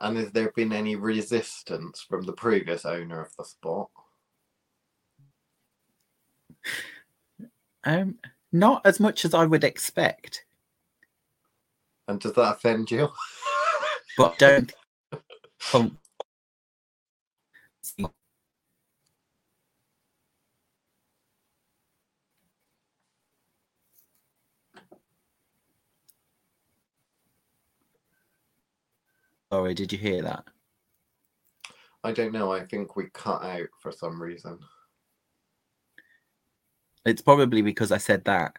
[0.00, 3.90] And has there been any resistance from the previous owner of the spot?
[7.84, 8.18] Um,
[8.52, 10.44] not as much as I would expect,
[12.08, 13.08] And does that offend you?
[14.16, 14.72] but don't.
[29.52, 30.44] Sorry, did you hear that?
[32.04, 32.50] I don't know.
[32.50, 34.58] I think we cut out for some reason.
[37.04, 38.56] It's probably because I said that.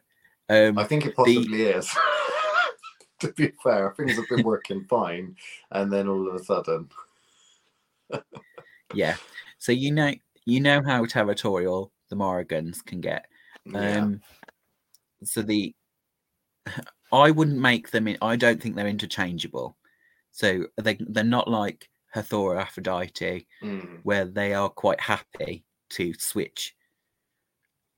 [0.50, 1.90] Um, I think it possibly is.
[3.28, 5.36] to be fair, things have been working fine,
[5.72, 6.90] and then all of a sudden,
[8.94, 9.16] yeah.
[9.58, 10.14] So you know,
[10.46, 13.26] you know how territorial the Morrigans can get.
[13.66, 14.22] yeah, Um,
[15.24, 15.74] so the
[17.12, 18.08] I wouldn't make them.
[18.08, 19.78] In, I don't think they're interchangeable.
[20.32, 26.14] So they they're not like Hathor or Aphrodite, Mm, where they are quite happy to
[26.16, 26.76] switch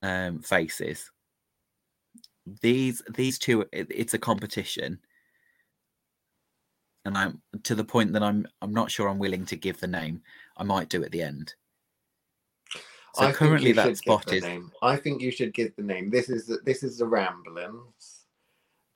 [0.02, 1.12] um, faces.
[2.62, 5.00] These these two, it, it's a competition,
[7.06, 9.88] and I'm to the point that I'm I'm not sure I'm willing to give the
[9.88, 10.22] name.
[10.58, 11.54] I might do at the end.
[13.14, 14.44] So I currently that spot is.
[14.44, 14.72] Name.
[14.82, 16.10] I think you should give the name.
[16.10, 18.26] This is the, this is the ramblings,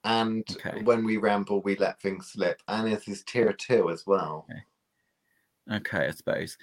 [0.03, 0.81] and okay.
[0.83, 4.45] when we ramble, we let things slip, and this is tier two as well.
[4.49, 5.77] Okay.
[5.77, 6.57] okay, I suppose.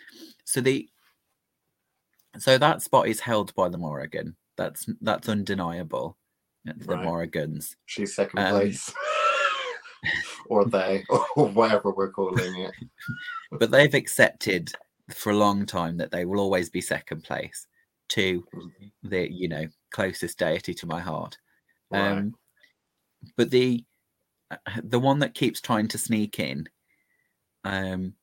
[0.44, 0.88] So the
[2.38, 4.36] so that spot is held by the Morrigan.
[4.56, 6.18] That's that's undeniable.
[6.64, 7.04] The right.
[7.04, 7.76] Morrigans.
[7.86, 8.92] She's second um, place.
[10.48, 11.04] or they,
[11.36, 12.72] or whatever we're calling it.
[13.58, 14.72] but they've accepted
[15.10, 17.66] for a long time that they will always be second place
[18.08, 19.08] to mm-hmm.
[19.08, 21.38] the, you know, closest deity to my heart.
[21.90, 22.12] Right.
[22.12, 22.34] Um,
[23.36, 23.84] but the
[24.82, 26.68] the one that keeps trying to sneak in,
[27.64, 28.14] um,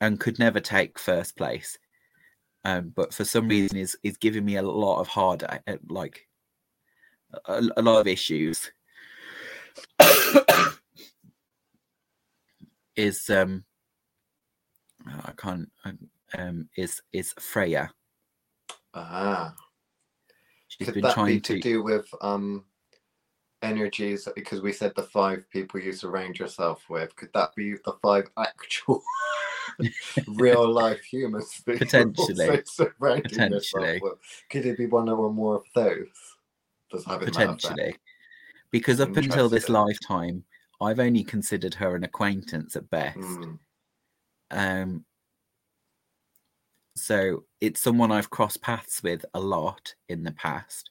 [0.00, 1.78] and could never take first place,
[2.64, 5.58] um, but for some reason is is giving me a lot of hard, uh,
[5.88, 6.26] like
[7.46, 8.72] a, a lot of issues.
[12.96, 13.64] Is um
[15.08, 15.70] oh, I can't
[16.36, 17.90] um is is Freya.
[18.94, 19.54] Ah.
[20.68, 21.54] She's Could been that trying be to...
[21.54, 22.64] to do with um
[23.62, 27.14] energies because we said the five people you surround yourself with.
[27.16, 29.02] Could that be the five actual
[30.26, 32.62] real life humans potentially
[32.98, 34.00] potentially
[34.50, 36.08] could it be one or more of those
[36.90, 37.96] potentially
[38.70, 40.44] because up until this lifetime
[40.82, 43.18] I've only considered her an acquaintance at best.
[43.18, 43.58] Mm.
[44.50, 45.04] Um,
[46.94, 50.90] so it's someone I've crossed paths with a lot in the past.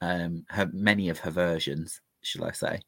[0.00, 2.80] Um, her many of her versions, shall I say?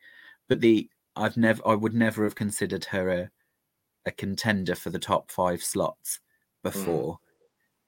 [0.49, 3.31] But the I've never I would never have considered her a
[4.07, 6.21] a contender for the top five slots
[6.63, 7.19] before.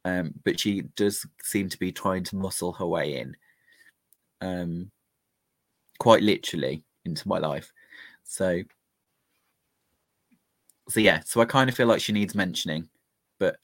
[0.06, 0.20] Mm.
[0.20, 3.36] Um, but she does seem to be trying to muscle her way in,
[4.40, 4.92] um,
[5.98, 7.72] quite literally into my life.
[8.26, 8.62] So,
[10.88, 12.88] so yeah, so I kind of feel like she needs mentioning,
[13.38, 13.56] but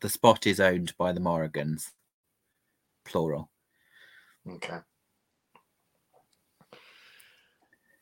[0.00, 1.92] the spot is owned by the Morrigans,
[3.04, 3.50] plural.
[4.48, 4.78] Okay.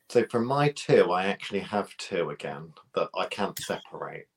[0.09, 4.29] So for my two, I actually have two again that I can't separate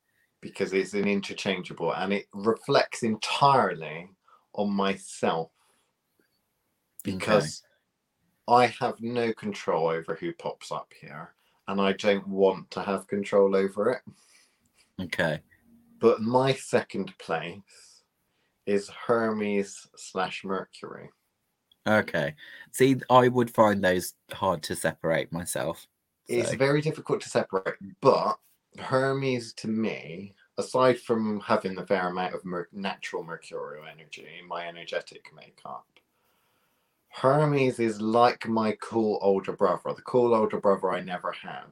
[0.41, 4.09] because it's an interchangeable and it reflects entirely
[4.53, 5.51] on myself
[7.03, 7.61] because
[8.49, 8.63] okay.
[8.63, 11.35] I have no control over who pops up here
[11.69, 14.01] and I don't want to have control over it.
[15.03, 15.39] Okay.
[15.99, 18.01] But my second place
[18.65, 21.11] is Hermes slash Mercury.
[21.87, 22.33] Okay.
[22.71, 25.85] See, I would find those hard to separate myself.
[26.27, 26.35] So.
[26.35, 28.39] It's very difficult to separate, but
[28.79, 34.47] Hermes to me, aside from having the fair amount of mer- natural mercurial energy in
[34.47, 35.85] my energetic makeup,
[37.09, 41.71] Hermes is like my cool older brother, the cool older brother I never had.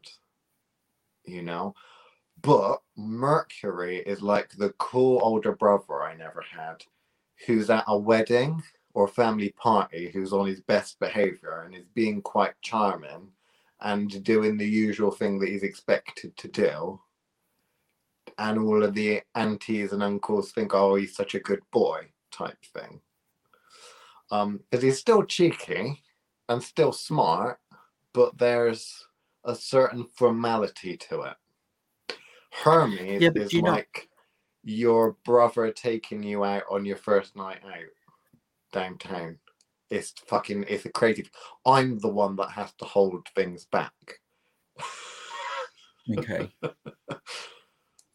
[1.25, 1.75] You know?
[2.41, 6.83] But Mercury is like the cool older brother I never had,
[7.45, 8.61] who's at a wedding
[8.93, 13.31] or a family party, who's on his best behavior and is being quite charming
[13.81, 16.99] and doing the usual thing that he's expected to do.
[18.39, 22.57] And all of the aunties and uncles think, oh, he's such a good boy type
[22.73, 23.01] thing.
[24.31, 26.01] Um, because he's still cheeky
[26.49, 27.59] and still smart,
[28.13, 29.05] but there's
[29.45, 32.17] a certain formality to it.
[32.51, 34.09] Hermes yeah, is like
[34.63, 34.73] know...
[34.73, 37.85] your brother taking you out on your first night out
[38.73, 39.37] downtown.
[39.89, 41.27] It's fucking it's a crazy.
[41.65, 43.93] I'm the one that has to hold things back.
[46.17, 46.49] Okay.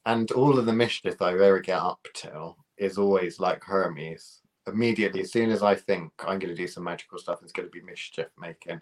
[0.06, 5.20] and all of the mischief I ever get up to is always like Hermes immediately,
[5.20, 7.72] as soon as I think I'm going to do some magical stuff, it's going to
[7.72, 8.80] be mischief making.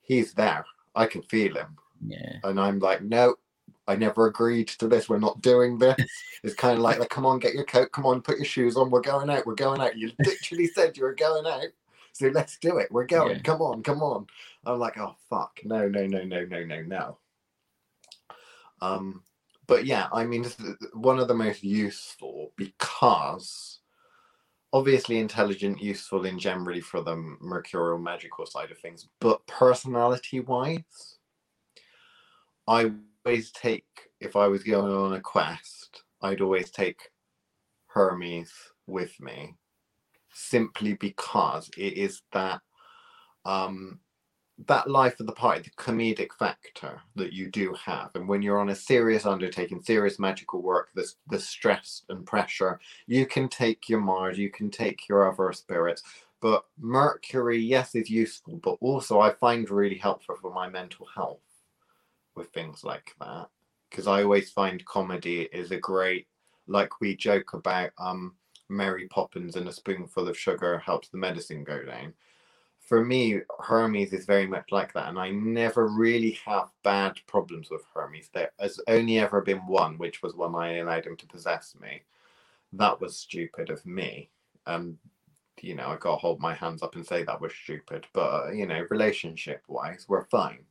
[0.00, 0.64] He's there.
[0.94, 1.76] I can feel him.
[2.06, 2.38] Yeah.
[2.44, 3.36] And I'm like, no,
[3.86, 5.08] I never agreed to this.
[5.08, 5.96] We're not doing this.
[6.44, 7.92] It's kind of like, like, come on, get your coat.
[7.92, 8.90] Come on, put your shoes on.
[8.90, 9.46] We're going out.
[9.46, 9.96] We're going out.
[9.96, 11.68] You literally said you were going out.
[12.12, 12.90] So let's do it.
[12.90, 13.36] We're going.
[13.36, 13.42] Yeah.
[13.42, 14.26] Come on, come on.
[14.66, 15.60] I'm like, oh fuck.
[15.62, 17.18] No, no, no, no, no, no, no.
[18.80, 19.22] Um,
[19.68, 20.44] but yeah, I mean,
[20.94, 23.71] one of the most useful because
[24.72, 31.18] obviously intelligent, useful in generally for the mercurial magical side of things, but personality wise,
[32.66, 32.92] I
[33.24, 33.86] always take
[34.20, 37.00] if I was going on a quest, I'd always take
[37.86, 38.52] Hermes
[38.86, 39.56] with me
[40.32, 42.60] simply because it is that
[43.44, 43.98] um
[44.66, 48.10] that life of the party, the comedic factor that you do have.
[48.14, 52.78] And when you're on a serious undertaking, serious magical work, the, the stress and pressure,
[53.06, 56.02] you can take your Mars, you can take your other spirits.
[56.40, 61.40] But Mercury, yes, is useful, but also I find really helpful for my mental health
[62.34, 63.48] with things like that.
[63.90, 66.26] because I always find comedy is a great,
[66.66, 68.34] like we joke about, um,
[68.68, 72.14] Mary Poppins and a spoonful of sugar helps the medicine go down.
[72.92, 77.70] For me, Hermes is very much like that, and I never really have bad problems
[77.70, 78.28] with Hermes.
[78.34, 82.02] There has only ever been one, which was when I allowed him to possess me.
[82.74, 84.28] That was stupid of me.
[84.66, 84.98] And
[85.62, 88.06] you know, I got to hold my hands up and say that was stupid.
[88.12, 90.66] But, you know, relationship wise, we're fine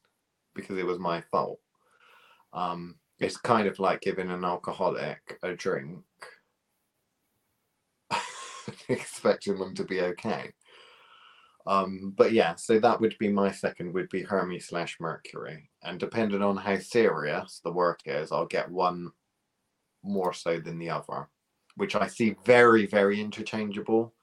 [0.54, 1.60] because it was my fault.
[2.54, 6.04] Um, it's kind of like giving an alcoholic a drink,
[8.90, 10.52] expecting them to be okay.
[11.68, 15.70] Um, but yeah, so that would be my second would be Hermes slash Mercury.
[15.84, 19.12] And depending on how serious the work is, I'll get one
[20.04, 21.28] more so than the other,
[21.76, 24.14] which I see very, very interchangeable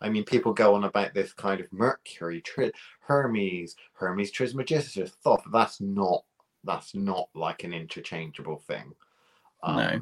[0.00, 5.42] I mean, people go on about this kind of Mercury, tri- Hermes, Hermes Trismegistus, Thoth.
[5.52, 6.24] That's not
[6.64, 8.92] that's not like an interchangeable thing.
[9.62, 10.00] Um, no,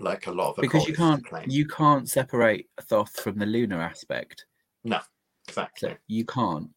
[0.00, 1.46] like a lot of because you can't claim.
[1.48, 4.46] you can't separate Thoth from the lunar aspect.
[4.84, 5.00] No,
[5.48, 5.90] exactly.
[5.90, 6.70] So you can't.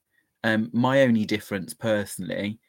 [0.44, 2.60] Um, my only difference personally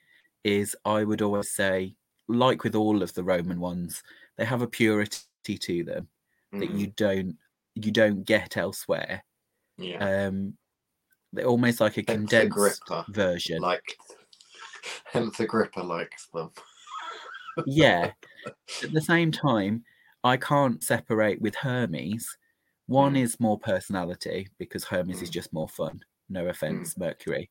[0.45, 1.97] is I would always say,
[2.29, 4.03] like with all of the Roman ones,
[4.37, 6.09] they have a purity to them
[6.55, 6.61] mm.
[6.61, 7.37] that you don't
[7.75, 9.23] you don't get elsewhere.
[9.77, 10.27] Yeah.
[10.27, 10.55] Um,
[11.33, 13.61] they're almost like a hence condensed version.
[13.61, 13.99] Like,
[15.05, 16.51] hence Agrippa likes them.
[17.67, 18.13] yeah.
[18.83, 19.85] At the same time,
[20.25, 22.37] I can't separate with Hermes.
[22.87, 23.23] One mm.
[23.23, 25.23] is more personality because Hermes mm.
[25.23, 26.01] is just more fun.
[26.29, 26.99] No offense, mm.
[26.99, 27.51] Mercury,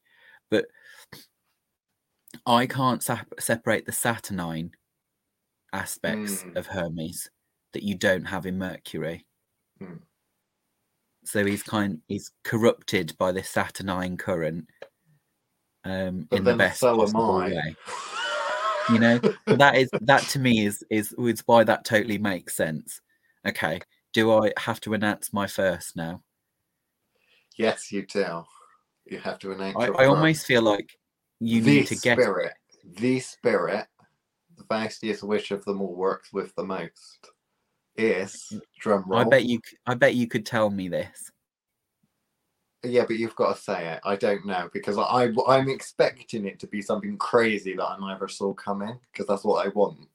[0.49, 0.65] but
[2.45, 4.71] I can't sa- separate the Saturnine
[5.73, 6.57] aspects hmm.
[6.57, 7.29] of Hermes
[7.73, 9.25] that you don't have in Mercury.
[11.25, 14.67] So he's kind he's corrupted by this Saturnine current
[15.83, 17.75] um, in the best so possible way.
[18.88, 23.01] You know, that is that to me is is is why that totally makes sense.
[23.47, 23.81] Okay,
[24.16, 26.24] do I have to announce my first now?
[27.57, 28.45] Yes, you do.
[29.05, 29.76] You have to announce.
[29.78, 30.89] I, I almost feel like
[31.41, 32.53] you the need to get spirit.
[32.97, 33.88] The spirit,
[34.57, 37.30] the fastest wish of them all works with the most
[37.97, 39.20] is drum roll.
[39.20, 39.59] I bet you.
[39.86, 41.30] I bet you could tell me this.
[42.84, 43.99] Yeah, but you've got to say it.
[44.05, 48.30] I don't know because I I'm expecting it to be something crazy that I never
[48.30, 50.07] saw coming because that's what I want.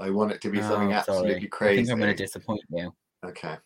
[0.00, 1.48] I want it to be oh, something absolutely sorry.
[1.48, 1.72] crazy.
[1.72, 2.92] I think I'm going to disappoint you.
[3.24, 3.56] Okay.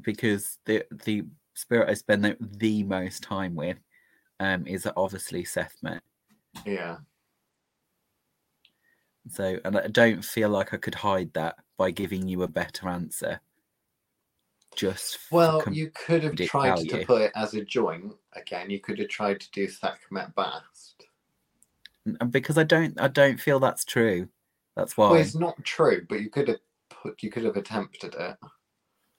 [0.00, 1.24] Because the the
[1.54, 3.78] spirit I spend the, the most time with
[4.40, 6.02] um is obviously Sekhmet.
[6.64, 6.96] Yeah.
[9.30, 12.88] So, and I don't feel like I could hide that by giving you a better
[12.88, 13.40] answer.
[14.76, 16.90] Just well, you could have tried value.
[16.90, 18.70] to put it as a joint again.
[18.70, 21.04] You could have tried to do Sekhmet Bast.
[22.30, 24.28] Because I don't, I don't feel that's true.
[24.76, 25.10] That's why.
[25.12, 26.58] Well, it's not true, but you could have
[27.20, 28.36] you could have attempted it.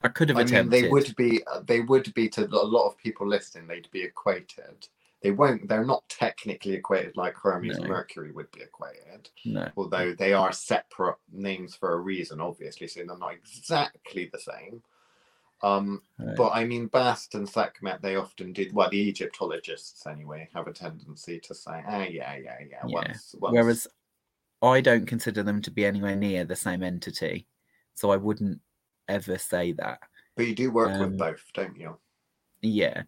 [0.02, 0.72] I could have I attempted.
[0.72, 3.68] Mean, they would be, they would be to a lot of people listening.
[3.68, 4.88] They'd be equated
[5.26, 7.82] they won't they're not technically equated like hermes no.
[7.82, 9.68] and mercury would be equated no.
[9.76, 14.84] although they are separate names for a reason obviously so they're not exactly the same
[15.64, 16.36] um, right.
[16.36, 20.74] but i mean bast and sekhmet they often did well the egyptologists anyway have a
[20.74, 22.80] tendency to say ah yeah yeah yeah, yeah.
[22.84, 23.54] Once, once...
[23.54, 23.88] whereas
[24.62, 27.48] i don't consider them to be anywhere near the same entity
[27.96, 28.60] so i wouldn't
[29.08, 30.00] ever say that
[30.36, 31.98] but you do work um, with both don't you
[32.62, 33.04] yeah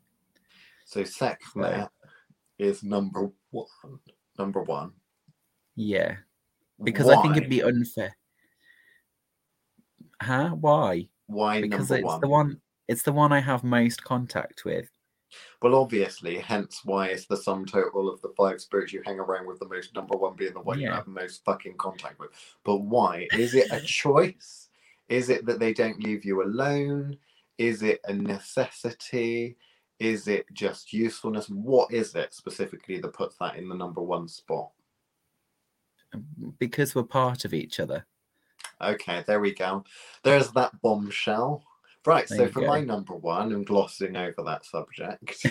[0.88, 1.89] so Sekhmet
[2.57, 3.99] is number one.
[4.39, 4.93] Number one.
[5.75, 6.15] Yeah.
[6.81, 7.15] Because Why?
[7.15, 8.15] I think it'd be unfair.
[10.21, 10.51] Huh?
[10.51, 11.09] Why?
[11.27, 12.21] Why because it's one?
[12.21, 14.89] the one it's the one I have most contact with.
[15.61, 19.45] Well, obviously, hence why it's the sum total of the five spirits you hang around
[19.45, 20.88] with, the most number one being the one yeah.
[20.88, 22.29] you have most fucking contact with.
[22.63, 23.27] But why?
[23.33, 24.66] Is it a choice?
[25.09, 27.17] Is it that they don't leave you alone?
[27.57, 29.57] Is it a necessity?
[29.99, 31.49] Is it just usefulness?
[31.49, 34.71] What is it specifically that puts that in the number one spot?
[36.59, 38.05] Because we're part of each other.
[38.81, 39.83] Okay, there we go.
[40.23, 41.63] There's that bombshell.
[42.05, 42.67] Right, there so for go.
[42.67, 45.45] my number one, and glossing over that subject,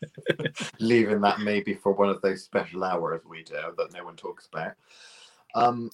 [0.80, 4.48] leaving that maybe for one of those special hours we do that no one talks
[4.52, 4.72] about.
[5.54, 5.90] Um,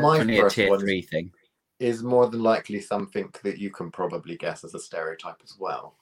[0.00, 1.30] my first one three thing.
[1.78, 5.96] Is more than likely something that you can probably guess as a stereotype as well.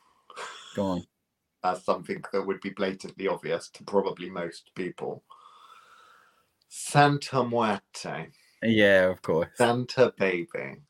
[0.75, 1.07] Go on.
[1.65, 5.25] As something that would be blatantly obvious to probably most people.
[6.69, 8.27] Santa Muerte.
[8.63, 9.49] Yeah, of course.
[9.55, 10.83] Santa Baby.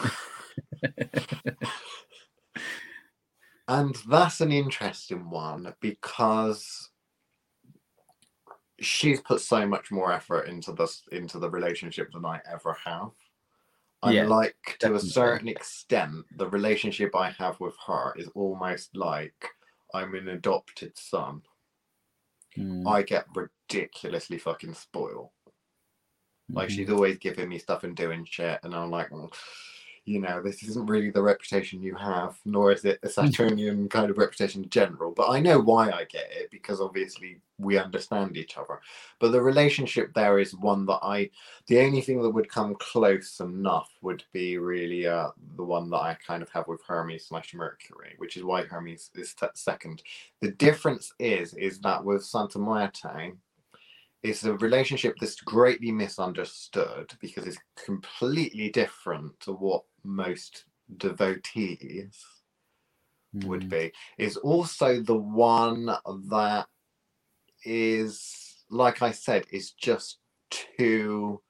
[3.68, 6.88] and that's an interesting one because
[8.80, 13.10] she's put so much more effort into this into the relationship than I ever have.
[14.02, 18.96] I'm Yeah, like to a certain extent, the relationship I have with her is almost
[18.96, 19.50] like
[19.94, 21.42] I'm an adopted son.
[22.56, 25.32] Mm, I get ridiculously fucking spoiled.
[26.54, 26.70] Like mhm.
[26.70, 29.32] she's always giving me stuff and doing shit, and I'm like, "Mm,
[30.06, 34.08] you know, this isn't really the reputation you have, nor is it a Saturnian kind
[34.08, 35.10] of reputation in general.
[35.10, 38.80] But I know why I get it because obviously we understand each other.
[39.18, 41.30] But the relationship there is one that I,
[41.66, 45.98] the only thing that would come close enough would be really uh, the one that
[45.98, 50.04] I kind of have with Hermes slash Mercury, which is why Hermes is t- second.
[50.40, 53.32] The difference is, is that with Santa Muerte,
[54.28, 60.64] it's a relationship that's greatly misunderstood because it's completely different to what most
[60.96, 62.24] devotees
[63.44, 63.92] would Mm, be.
[64.18, 66.66] Is also the one that
[67.64, 70.18] is, like I said, is just
[70.50, 71.42] too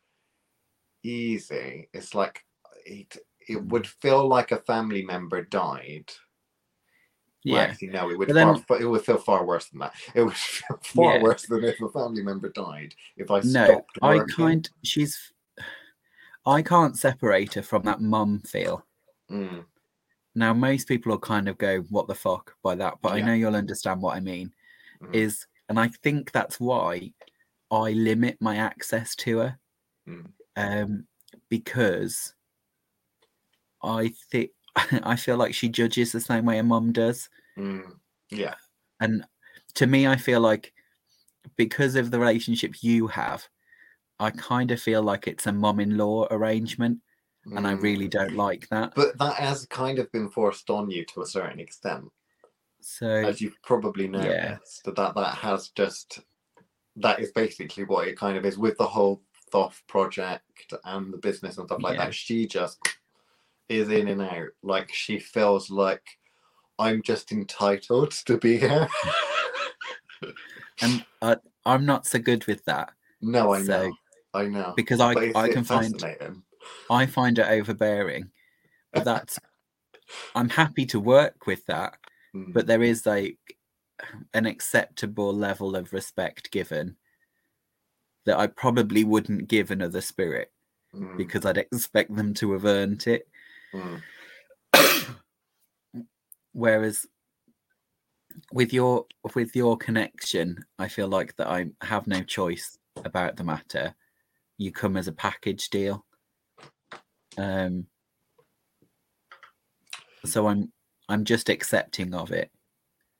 [1.03, 1.89] easy.
[1.93, 2.45] It's like
[2.85, 3.17] it,
[3.49, 6.11] it would feel like a family member died.
[7.47, 9.95] Well, Yeah, actually, no, it would then- far, it would feel far worse than that.
[10.15, 11.23] It would feel far Yeah.
[11.23, 12.95] worse than if a family member died.
[13.17, 15.33] If I no, stopped I kind she's
[16.45, 18.85] I can't separate her from that mum feel.
[19.31, 19.65] Mm,
[20.35, 23.33] Now most people will kind of go, What the fuck by that, but I know
[23.35, 24.53] you'll understand what I mean.
[25.03, 27.13] mm, Is and I think that's why
[27.71, 29.59] I limit my access to her.
[30.09, 30.27] mm.
[30.57, 31.07] Um
[31.49, 32.35] because
[33.83, 34.51] I think
[35.03, 37.29] I feel like she judges the same way a mum does.
[37.59, 37.97] Mm,
[38.31, 38.55] yeah.
[39.01, 39.25] And
[39.75, 40.73] to me, I feel like
[41.57, 43.47] because of the relationship you have,
[44.19, 47.01] I kind of feel like it's a mum in law arrangement.
[47.55, 47.83] And I mm.
[47.83, 48.93] really don't like that.
[48.97, 52.05] But that has kind of been forced on you to a certain extent,
[52.81, 54.31] So, as you've probably noticed.
[54.31, 54.57] Yeah.
[54.85, 56.21] That that that has just
[56.97, 59.23] that is basically what it kind of is with the whole
[59.53, 62.07] Thoth project and the business and stuff like Yeah.
[62.07, 62.15] that.
[62.15, 62.81] She just
[63.69, 64.49] is in and out.
[64.63, 66.03] Like she feels like
[66.79, 68.89] I'm just entitled to be here.
[70.83, 73.95] and I, I'm not so good with that no, I So, know.
[74.35, 74.73] I know.
[74.77, 76.05] because I, I can find.
[76.91, 78.31] I find it overbearing.
[78.93, 79.39] But that's
[80.35, 81.97] I'm happy to work with that.
[82.35, 83.39] Mm, But there is like
[84.35, 86.97] an acceptable level of respect given
[88.27, 90.53] that I probably wouldn't give another spirit
[90.95, 93.29] mm, because I'd expect them to have earned it.
[93.75, 94.03] Mm,
[96.53, 97.07] Whereas
[98.53, 103.45] with your with your connection, I feel like that I have no choice about the
[103.45, 103.95] matter.
[104.59, 106.05] You come as a package deal.
[107.39, 107.87] Um
[110.25, 110.73] so I'm
[111.09, 112.51] I'm just accepting of it.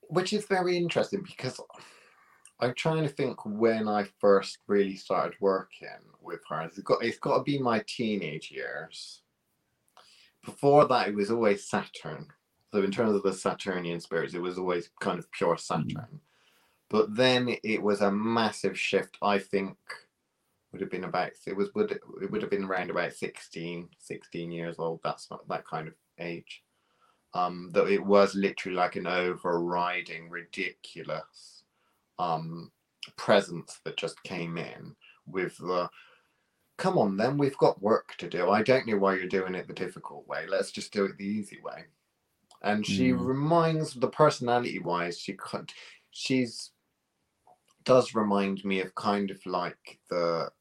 [0.09, 1.59] which is very interesting because
[2.59, 5.87] I'm trying to think when I first really started working
[6.21, 6.61] with her.
[6.61, 9.21] It's got it's got to be my teenage years.
[10.47, 12.27] Before that, it was always Saturn.
[12.73, 16.21] So in terms of the Saturnian spirits, it was always kind of pure Saturn.
[16.89, 19.17] But then it was a massive shift.
[19.21, 19.75] I think
[20.71, 24.51] would have been about it was would it would have been around about 16, 16
[24.51, 25.01] years old.
[25.03, 26.63] That's not that kind of age
[27.33, 31.63] um that it was literally like an overriding ridiculous
[32.19, 32.71] um
[33.15, 34.95] presence that just came in
[35.25, 35.89] with the
[36.77, 39.67] come on then we've got work to do i don't know why you're doing it
[39.67, 41.85] the difficult way let's just do it the easy way
[42.63, 43.25] and she Mm.
[43.27, 45.71] reminds the personality wise she could
[46.11, 46.71] she's
[47.83, 50.51] does remind me of kind of like the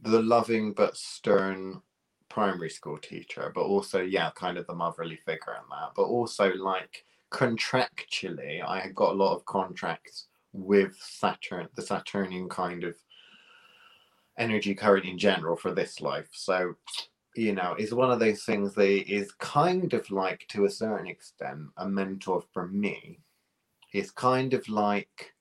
[0.00, 1.82] the loving but stern
[2.28, 5.92] primary school teacher, but also, yeah, kind of the motherly figure in that.
[5.96, 12.48] But also, like, contractually, I had got a lot of contracts with Saturn, the Saturnian
[12.48, 12.96] kind of
[14.38, 16.28] energy current in general for this life.
[16.32, 16.74] So,
[17.34, 21.06] you know, it's one of those things that is kind of like, to a certain
[21.06, 23.20] extent, a mentor for me.
[23.92, 25.32] It's kind of like,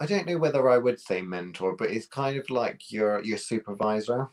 [0.00, 3.38] I don't know whether I would say mentor, but it's kind of like your your
[3.38, 4.28] supervisor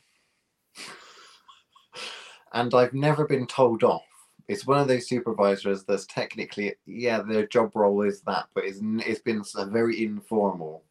[2.53, 4.03] and I've never been told off.
[4.47, 8.79] It's one of those supervisors that's technically, yeah, their job role is that, but it's,
[8.81, 10.83] it's been a very informal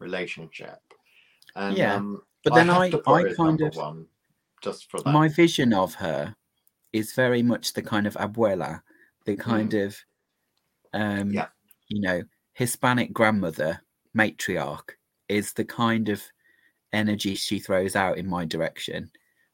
[0.00, 0.80] relationship.
[1.54, 4.08] And, Yeah, um, But then I, to put her I as kind of one
[4.62, 5.06] just for that.
[5.06, 6.36] my vision of her
[6.92, 8.82] is very much the kind of abuela,
[9.26, 9.98] the kind of
[10.92, 11.48] um Yeah.
[11.88, 12.22] you know,
[12.54, 13.82] Hispanic grandmother,
[14.16, 14.90] matriarch
[15.28, 16.22] is the kind of
[16.92, 19.10] energy she throws out in my direction.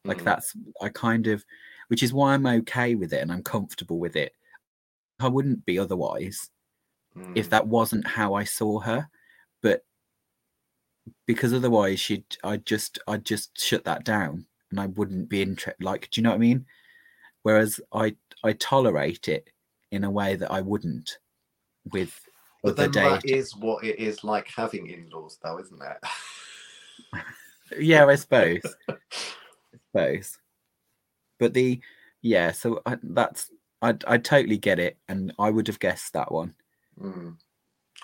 [0.08, 1.44] Like Mm, that's I kind of
[1.88, 4.34] which is why I'm okay with it and I'm comfortable with it.
[5.20, 6.50] I wouldn't be otherwise
[7.34, 9.08] if mm, that wasn't how I saw her.
[9.62, 9.86] But
[11.26, 15.82] because otherwise she'd I'd just I'd just shut that down and I wouldn't be interested.
[15.82, 16.66] Like, do you know what I mean?
[17.42, 19.50] Whereas I I tolerate it
[19.90, 21.18] in a way that I wouldn't
[21.92, 22.20] with.
[22.62, 27.22] But then the that is what it is like having in-laws, though, isn't it?
[27.80, 28.62] yeah, I suppose.
[28.88, 28.94] I
[29.92, 30.38] suppose.
[31.38, 31.80] But the
[32.20, 33.50] yeah, so I, that's
[33.80, 36.54] I I totally get it, and I would have guessed that one.
[37.00, 37.36] Mm.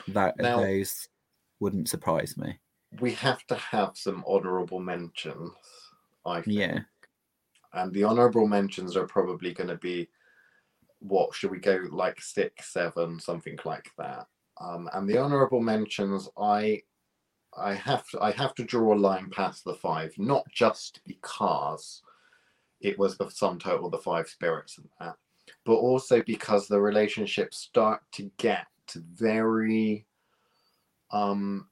[0.08, 1.08] That now, those
[1.60, 2.58] wouldn't surprise me.
[3.00, 5.52] We have to have some honourable mentions.
[6.26, 6.56] I think.
[6.56, 6.78] Yeah.
[7.72, 10.08] And the honourable mentions are probably going to be
[11.00, 14.26] what should we go like six, seven, something like that.
[14.60, 16.82] Um, and the honourable mentions, I
[17.56, 22.02] I have to I have to draw a line past the five, not just because
[22.80, 25.16] it was the sum total, of the five spirits and that,
[25.64, 28.66] but also because the relationships start to get
[29.14, 30.06] very
[31.10, 31.68] um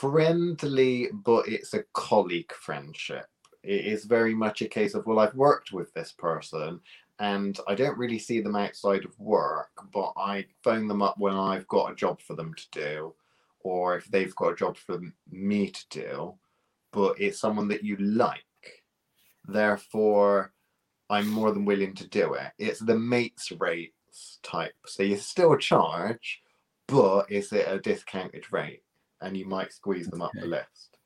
[0.00, 3.26] friendly, but it's a colleague friendship.
[3.62, 6.80] It is very much a case of, well, I've worked with this person
[7.18, 11.34] and I don't really see them outside of work, but I phone them up when
[11.34, 13.14] I've got a job for them to do,
[13.60, 16.34] or if they've got a job for me to do,
[16.92, 18.40] but it's someone that you like.
[19.46, 20.54] Therefore,
[21.10, 22.52] I'm more than willing to do it.
[22.58, 24.72] It's the mates rates type.
[24.86, 26.40] So you still charge,
[26.88, 28.82] but is it a discounted rate
[29.20, 30.98] and you might squeeze them up the list.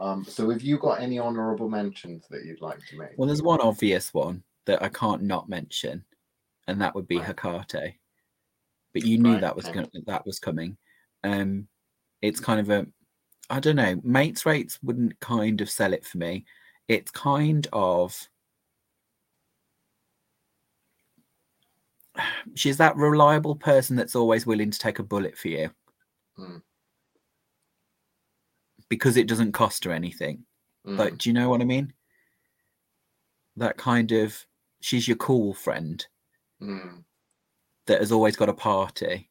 [0.00, 3.10] Um, so have you got any honourable mentions that you'd like to make?
[3.16, 6.04] Well, there's one obvious one that I can't not mention,
[6.66, 7.26] and that would be right.
[7.26, 7.94] Hecate.
[8.92, 9.74] But you knew right, that was okay.
[9.74, 10.76] gonna, that was coming.
[11.22, 11.68] Um,
[12.22, 12.86] it's kind of a,
[13.50, 16.44] I don't know, mates rates wouldn't kind of sell it for me.
[16.88, 18.28] It's kind of
[22.54, 25.70] she's that reliable person that's always willing to take a bullet for you.
[26.38, 26.62] Mm
[28.88, 30.44] because it doesn't cost her anything.
[30.86, 30.98] Mm.
[30.98, 31.92] Like, do you know what I mean?
[33.56, 34.44] That kind of
[34.80, 36.04] she's your cool friend
[36.60, 37.02] mm.
[37.86, 39.30] that has always got a party.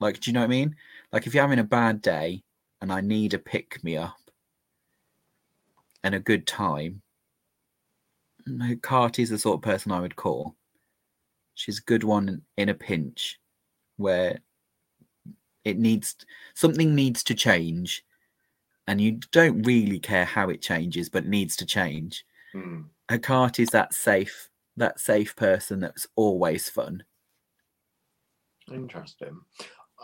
[0.00, 0.76] Like, do you know what I mean?
[1.12, 2.42] Like, if you're having a bad day
[2.80, 4.30] and I need a pick me up
[6.04, 7.02] and a good time,
[8.82, 10.54] Carty's the sort of person I would call.
[11.54, 13.40] She's a good one in a pinch
[13.96, 14.38] where
[15.64, 16.14] it needs
[16.54, 18.04] something needs to change
[18.88, 22.24] and you don't really care how it changes, but it needs to change.
[22.54, 22.86] Mm.
[23.10, 27.04] is that safe, that safe person that's always fun.
[28.72, 29.40] Interesting.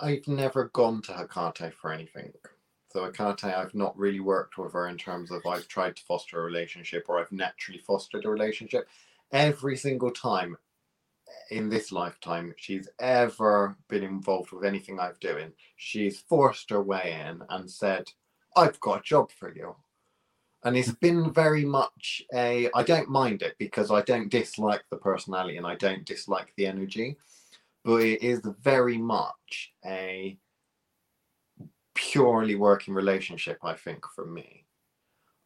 [0.01, 2.31] I've never gone to Hecate for anything.
[2.91, 6.41] So Hecate, I've not really worked with her in terms of I've tried to foster
[6.41, 8.87] a relationship or I've naturally fostered a relationship.
[9.33, 10.59] Every single time
[11.51, 17.19] in this lifetime she's ever been involved with anything I've doing, she's forced her way
[17.27, 18.13] in and said,
[18.57, 19.75] I've got a job for you.
[20.65, 24.97] And it's been very much a, I don't mind it because I don't dislike the
[24.97, 27.19] personality and I don't dislike the energy,
[27.85, 30.39] but it is very much a
[31.95, 34.65] purely working relationship, I think, for me.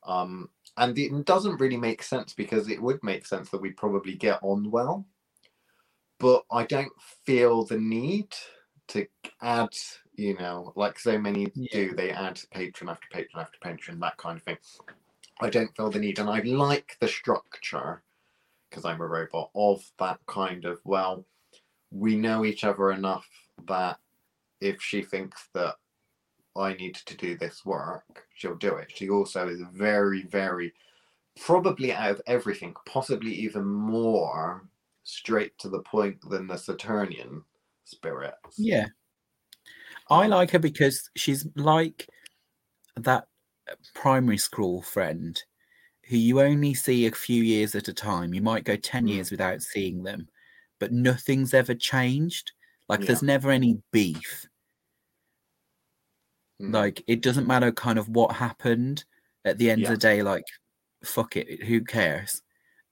[0.05, 4.15] Um, and it doesn't really make sense because it would make sense that we probably
[4.15, 5.05] get on well,
[6.21, 6.93] but I don't
[7.25, 8.29] feel the need
[8.89, 9.07] to
[9.41, 9.75] add
[10.19, 11.69] you know, like so many yeah.
[11.73, 14.59] do, they add patron after patron after patron, that kind of thing.
[15.41, 18.03] I don't feel the need, and I like the structure
[18.69, 21.25] because I'm a robot of that kind of well,
[21.93, 23.29] we know each other enough
[23.69, 23.99] that
[24.61, 25.77] if she thinks that
[26.57, 28.91] I need to do this work, she'll do it.
[28.93, 30.75] She also is very, very
[31.41, 34.69] probably out of everything, possibly even more
[35.05, 37.45] straight to the point than the Saturnian
[37.89, 38.57] spirits.
[38.57, 38.87] Yeah.
[40.11, 42.09] I like her because she's like
[42.97, 43.27] that
[43.95, 45.41] primary school friend
[46.09, 48.33] who you only see a few years at a time.
[48.33, 49.11] You might go 10 mm.
[49.11, 50.29] years without seeing them,
[50.81, 52.53] but nothing's ever changed.
[52.89, 53.07] Like yeah.
[53.07, 54.47] there's never any beef.
[56.63, 56.73] Mm.
[56.73, 59.05] Like it doesn't matter kind of what happened
[59.45, 59.89] at the end yeah.
[59.89, 60.45] of the day, like
[61.05, 62.43] fuck it, who cares?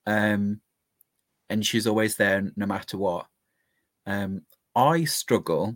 [0.07, 0.61] Um
[1.49, 3.27] and she's always there no matter what.
[4.05, 4.43] Um
[4.77, 5.75] I struggle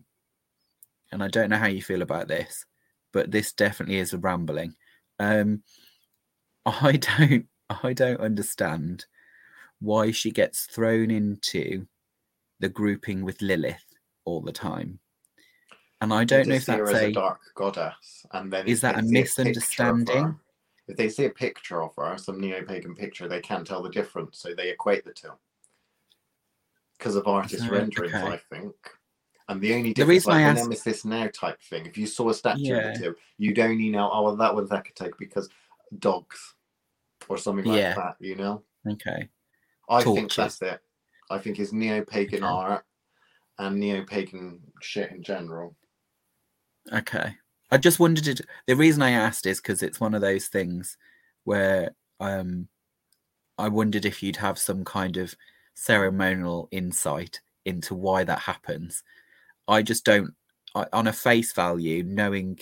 [1.11, 2.67] and I don't know how you feel about this,
[3.13, 4.77] but this definitely is a rambling.
[5.19, 5.63] Um,
[6.67, 7.47] I don't,
[7.83, 9.07] I don't understand
[9.81, 11.87] why she gets thrown into
[12.61, 13.87] the grouping with Lilith
[14.27, 15.01] all the time.
[16.03, 19.03] And I don't know if that's a, a, dark goddess, and then is that a
[19.03, 20.25] misunderstanding?
[20.25, 20.37] A
[20.89, 24.39] if they see a picture of her, some neo-pagan picture, they can't tell the difference,
[24.41, 25.33] so they equate the two
[27.01, 28.27] because of artist renderings, okay.
[28.27, 28.75] I think
[29.51, 30.63] And the only difference, the like asked...
[30.63, 32.77] Nemesis Now type thing, if you saw a statue yeah.
[32.77, 35.49] of the two, you'd only know, oh, well, that one's Hecate because
[35.99, 36.55] dogs
[37.29, 37.95] or something like yeah.
[37.95, 38.63] that, you know?
[38.89, 39.29] Okay.
[39.89, 40.81] I think that's it.
[41.31, 42.53] I think it's neo pagan okay.
[42.53, 42.85] art
[43.59, 45.75] and neo pagan shit in general.
[46.93, 47.35] Okay.
[47.73, 50.97] I just wondered the reason I asked is because it's one of those things
[51.45, 52.69] where um
[53.59, 55.35] I wondered if you'd have some kind of
[55.81, 59.03] ceremonial insight into why that happens.
[59.67, 60.35] I just don't
[60.75, 62.59] I, on a face value knowing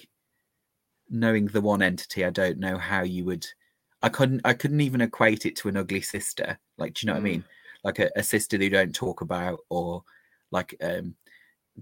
[1.10, 3.46] knowing the one entity I don't know how you would
[4.02, 7.18] I couldn't I couldn't even equate it to an ugly sister like do you know
[7.18, 7.22] mm.
[7.22, 7.44] what I mean
[7.82, 10.04] like a, a sister you don't talk about or
[10.50, 11.14] like um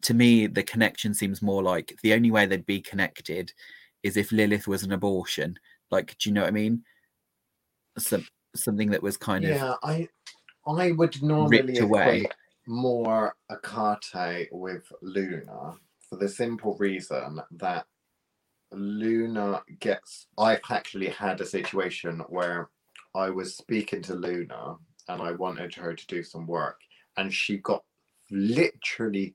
[0.02, 3.52] to me the connection seems more like the only way they'd be connected
[4.02, 5.58] is if Lilith was an abortion
[5.90, 6.82] like do you know what I mean
[7.98, 10.08] Some, something that was kind yeah, of yeah I
[10.66, 12.32] I would normally equate
[12.66, 15.74] more Hecate with Luna
[16.08, 17.86] for the simple reason that
[18.72, 20.26] Luna gets.
[20.38, 22.70] I've actually had a situation where
[23.14, 24.76] I was speaking to Luna
[25.08, 26.80] and I wanted her to do some work,
[27.16, 27.84] and she got
[28.30, 29.34] literally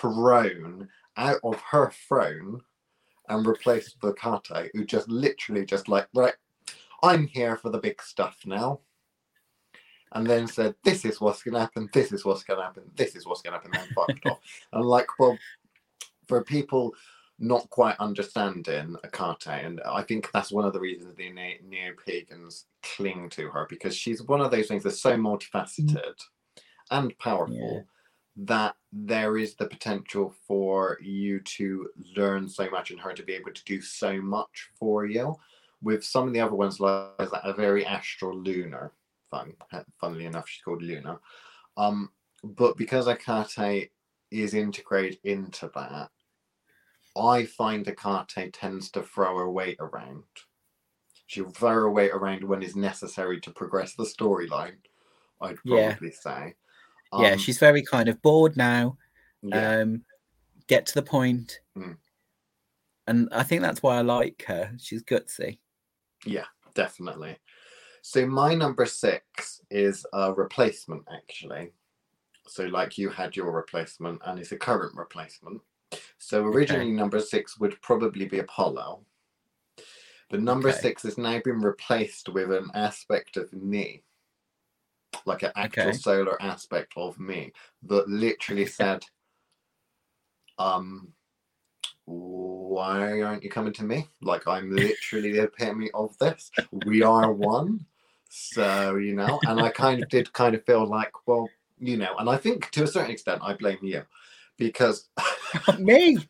[0.00, 2.60] thrown out of her throne
[3.28, 6.34] and replaced with Hecate, who just literally just like, right,
[7.02, 8.80] I'm here for the big stuff now.
[10.16, 13.26] And then said, This is what's gonna happen, this is what's gonna happen, this is
[13.26, 14.38] what's gonna happen, and fucked off.
[14.72, 15.36] And like, well,
[16.26, 16.94] for people
[17.38, 22.64] not quite understanding Hecate, and I think that's one of the reasons the neo pagans
[22.82, 26.62] cling to her because she's one of those things that's so multifaceted mm.
[26.90, 27.80] and powerful yeah.
[28.36, 33.34] that there is the potential for you to learn so much and her to be
[33.34, 35.36] able to do so much for you.
[35.82, 38.92] With some of the other ones, like a very astral lunar,
[39.30, 39.54] fun,
[40.00, 41.18] funnily enough, she's called Luna.
[41.76, 42.10] Um,
[42.42, 43.90] but because Hecate
[44.30, 46.10] is integrated into that,
[47.16, 50.24] I find Hecate tends to throw her weight around.
[51.26, 54.76] She'll throw her weight around when is necessary to progress the storyline.
[55.40, 56.10] I'd probably yeah.
[56.20, 56.54] say.
[57.12, 58.96] Um, yeah, she's very kind of bored now.
[59.42, 59.80] Yeah.
[59.80, 60.04] Um,
[60.66, 61.60] get to the point.
[61.76, 61.96] Mm.
[63.06, 64.72] And I think that's why I like her.
[64.78, 65.58] She's gutsy.
[66.24, 67.36] Yeah, definitely.
[68.08, 71.72] So my number six is a replacement, actually.
[72.46, 75.60] So like you had your replacement, and it's a current replacement.
[76.18, 76.92] So originally, okay.
[76.92, 79.00] number six would probably be Apollo.
[80.30, 80.78] But number okay.
[80.78, 84.04] six has now been replaced with an aspect of me,
[85.24, 85.98] like an actual okay.
[85.98, 87.52] solar aspect of me
[87.88, 89.04] that literally said,
[90.60, 91.08] um,
[92.04, 94.06] why aren't you coming to me?
[94.22, 96.52] Like I'm literally the epitome of this.
[96.86, 97.84] We are one.
[98.28, 101.48] So, you know, and I kind of did kind of feel like, well,
[101.78, 104.02] you know, and I think to a certain extent I blame you
[104.56, 105.08] because
[105.78, 106.18] me.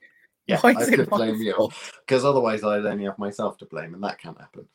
[0.48, 1.70] Yeah, Why I could blame you
[2.06, 4.68] because otherwise I'd only have myself to blame, and that can't happen.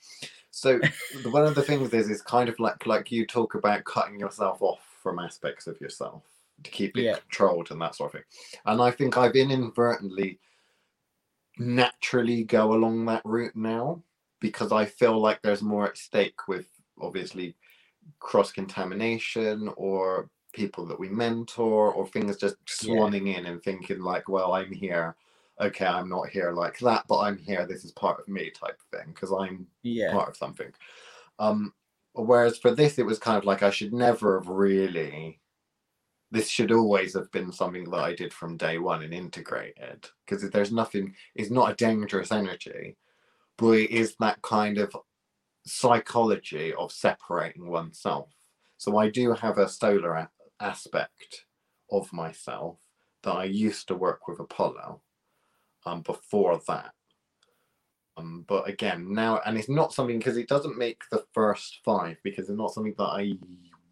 [0.49, 0.81] So
[1.29, 4.61] one of the things is is kind of like like you talk about cutting yourself
[4.61, 6.23] off from aspects of yourself
[6.63, 7.15] to keep it yeah.
[7.15, 8.23] controlled and that sort of thing.
[8.65, 10.39] And I think I've inadvertently
[11.57, 14.03] naturally go along that route now
[14.39, 16.67] because I feel like there's more at stake with
[17.01, 17.55] obviously
[18.19, 23.39] cross contamination or people that we mentor or things just swanning yeah.
[23.39, 25.15] in and thinking like well i'm here
[25.59, 28.79] okay i'm not here like that but i'm here this is part of me type
[28.91, 30.11] thing because i'm yeah.
[30.11, 30.71] part of something
[31.39, 31.73] um
[32.13, 35.39] whereas for this it was kind of like i should never have really
[36.31, 40.47] this should always have been something that i did from day one and integrated because
[40.49, 42.97] there's nothing it's not a dangerous energy
[43.57, 44.93] but it is that kind of
[45.65, 48.29] psychology of separating oneself
[48.81, 50.27] so I do have a solar
[50.59, 51.45] aspect
[51.91, 52.79] of myself
[53.21, 55.01] that I used to work with Apollo
[55.85, 56.95] um, before that.
[58.17, 62.17] Um, but again, now, and it's not something because it doesn't make the first five
[62.23, 63.33] because it's not something that I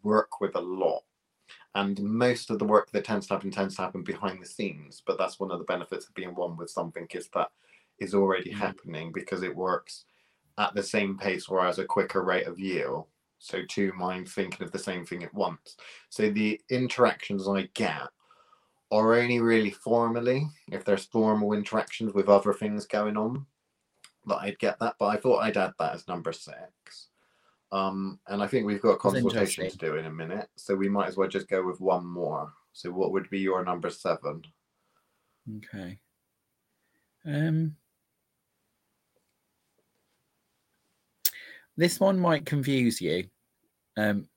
[0.02, 1.04] work with a lot.
[1.76, 5.04] And most of the work that tends to happen tends to happen behind the scenes.
[5.06, 7.52] But that's one of the benefits of being one with something is that
[8.00, 8.58] is already mm-hmm.
[8.58, 10.06] happening because it works
[10.58, 13.06] at the same pace or as a quicker rate of yield
[13.40, 15.76] so two minds thinking of the same thing at once.
[16.10, 18.08] So the interactions I get
[18.92, 23.46] are only really formally, if there's formal interactions with other things going on,
[24.26, 24.96] that I'd get that.
[24.98, 27.08] But I thought I'd add that as number six.
[27.72, 30.88] Um, and I think we've got a consultation to do in a minute, so we
[30.88, 32.52] might as well just go with one more.
[32.72, 34.42] So what would be your number seven?
[35.56, 35.98] Okay.
[37.24, 37.76] Um
[41.76, 43.24] This one might confuse you,
[43.96, 44.28] um,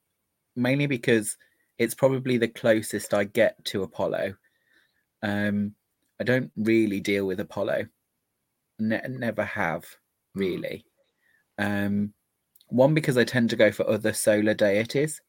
[0.55, 1.37] mainly because
[1.77, 4.35] it's probably the closest I get to Apollo.
[5.21, 5.75] Um,
[6.19, 7.87] I don't really deal with Apollo.
[8.79, 9.85] Ne- never have
[10.35, 10.85] really.
[11.57, 12.13] Um,
[12.67, 15.21] one because I tend to go for other solar deities,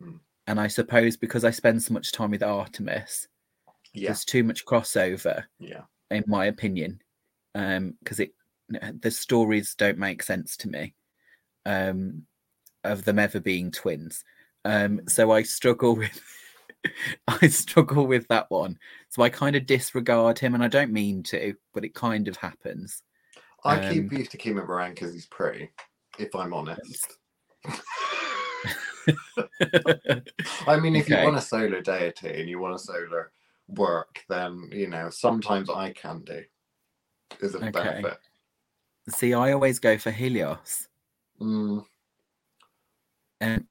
[0.00, 0.16] Hmm.
[0.46, 3.28] and I suppose because I spend so much time with Artemis,
[3.92, 4.08] Yeah.
[4.08, 5.84] there's too much crossover, Yeah.
[6.10, 7.00] in my opinion,
[7.54, 8.34] because it
[9.00, 10.94] the stories don't make sense to me
[11.66, 12.26] um,
[12.84, 14.24] of them ever being twins.
[14.64, 16.20] Um, so I struggle with
[17.28, 18.78] I struggle with that one.
[19.08, 22.36] So I kind of disregard him, and I don't mean to, but it kind of
[22.36, 23.02] happens.
[23.64, 25.70] I Um, keep used to keep him around because he's pretty,
[26.18, 27.18] if I'm honest.
[30.66, 31.18] I mean, if Okay.
[31.20, 33.30] you want a solar deity and you want a solar
[33.68, 36.42] work, then you know sometimes I can do
[37.40, 37.70] is a Okay.
[37.70, 38.18] benefit.
[39.08, 40.88] See, I always go for Helios,
[41.42, 41.84] Mm,
[43.40, 43.66] and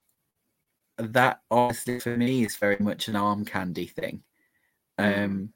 [0.97, 4.22] that honestly for me is very much an arm candy thing.
[4.99, 5.24] Mm.
[5.26, 5.53] Um,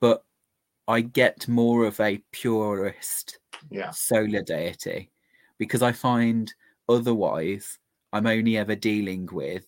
[0.00, 0.24] but
[0.88, 3.38] I get more of a purist
[3.70, 5.10] yeah, solar deity
[5.58, 6.52] because I find
[6.88, 7.78] otherwise
[8.12, 9.66] I'm only ever dealing with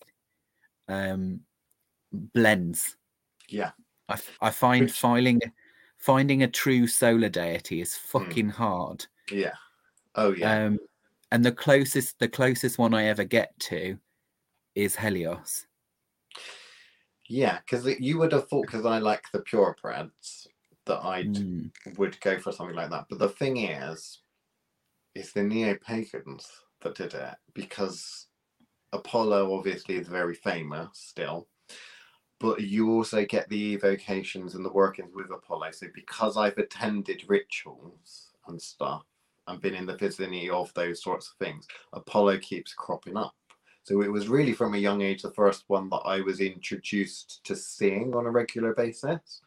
[0.87, 1.41] um,
[2.11, 2.97] blends.
[3.49, 3.71] yeah,
[4.07, 5.41] I, I find Which- filing,
[5.97, 9.05] finding a true solar deity is fucking hard.
[9.31, 9.53] yeah.
[10.15, 10.79] Oh yeah, Um,
[11.31, 13.99] and the closest the closest one I ever get to
[14.75, 15.67] is Helios.
[17.27, 17.59] yeah.
[17.59, 20.47] Because you would have thought, because I like the pure purebreds,
[20.85, 23.05] that I would Mm, would go for something like that.
[23.09, 24.21] But the thing is,
[25.15, 26.49] it's the neo pagans
[26.81, 28.27] that did it because
[28.93, 31.49] Apollo obviously is very famous still.
[32.39, 35.71] But you also get the evocations and the workings with Apollo.
[35.71, 39.05] So because I've attended rituals and stuff
[39.49, 43.33] and been in the vicinity of those sorts of things, Apollo keeps cropping up.
[43.83, 47.41] So it was really from a young age the first one that I was introduced
[47.45, 49.41] to seeing on a regular basis.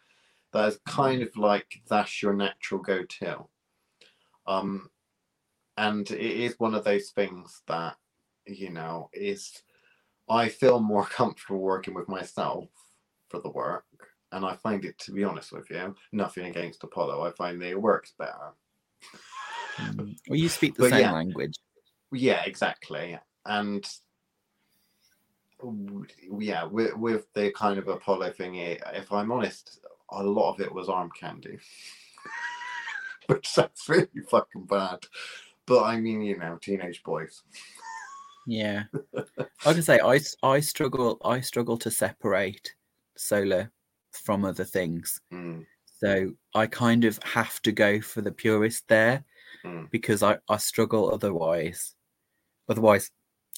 [0.52, 3.46] That's kind of like that's your natural go-to.
[4.46, 4.90] Um
[5.76, 7.96] and it is one of those things that
[8.46, 9.62] you know is
[10.28, 12.68] i feel more comfortable working with myself
[13.28, 13.84] for the work
[14.32, 17.24] and i find it to be honest with you nothing against apollo.
[17.24, 18.52] I find that it works better.
[19.78, 21.12] Well, you speak the But same yeah.
[21.12, 21.54] language.
[22.12, 23.18] yeah exactly.
[23.46, 23.84] And
[26.38, 29.78] yeah with, with the kind of apollo thing if i'm honest
[30.10, 31.58] a lot of it was arm candy.
[33.28, 34.98] Which sounds really fucking bad.
[35.66, 37.42] But i mean you know teenage boys.
[38.46, 38.84] Yeah,
[39.16, 39.22] I
[39.64, 42.74] I say, I I struggle I struggle to separate
[43.16, 43.70] solar
[44.10, 45.20] from other things.
[45.32, 45.64] Mm,
[46.00, 49.24] So I kind of have to go for the purist there
[49.64, 49.90] Mm.
[49.90, 51.94] because I, I struggle otherwise.
[52.68, 53.10] Otherwise,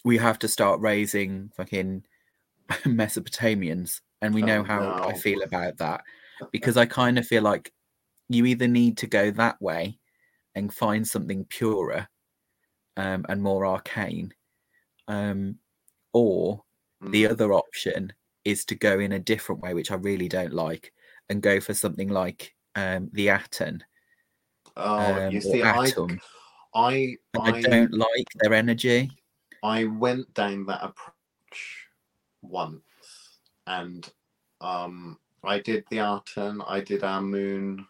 [0.04, 2.04] we have to start raising fucking
[2.84, 6.02] Mesopotamians, and we know Oh, how I feel about that
[6.52, 7.72] because I kind of feel like
[8.28, 9.98] you either need to go that way
[10.54, 12.06] and find something purer
[12.96, 14.32] um, and more arcane,
[15.08, 15.56] um,
[16.12, 16.62] or
[17.00, 17.30] the mm.
[17.30, 18.12] other option
[18.44, 20.92] is to go in a different way, which I really don't like,
[21.30, 23.82] and go for something like um, the Aten
[24.76, 25.92] oh um, you see i
[26.74, 29.10] i And I I, don't like their energy.
[29.62, 31.88] I went down that approach
[32.42, 32.82] once
[33.66, 34.10] and
[34.60, 37.86] um I did the Aten, I did Amun,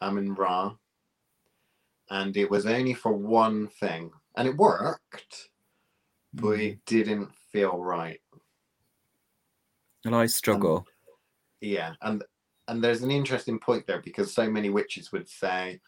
[0.00, 0.74] Amun Ra,
[2.10, 4.10] and it was only for one thing.
[4.36, 5.50] And it worked,
[6.32, 6.70] but Mm.
[6.70, 8.20] it didn't feel right.
[10.04, 10.86] And I struggle.
[11.60, 12.24] Yeah, and
[12.68, 15.80] and there's an interesting point there because so many witches would say,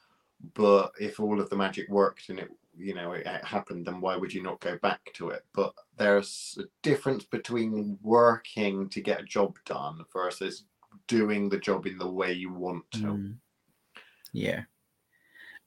[0.55, 4.17] but if all of the magic worked and it you know it, happened, then why
[4.17, 5.45] would you not go back to it?
[5.53, 10.65] But there's a difference between working to get a job done versus
[11.07, 12.99] doing the job in the way you want to.
[12.99, 13.35] Mm.
[14.33, 14.63] Yeah.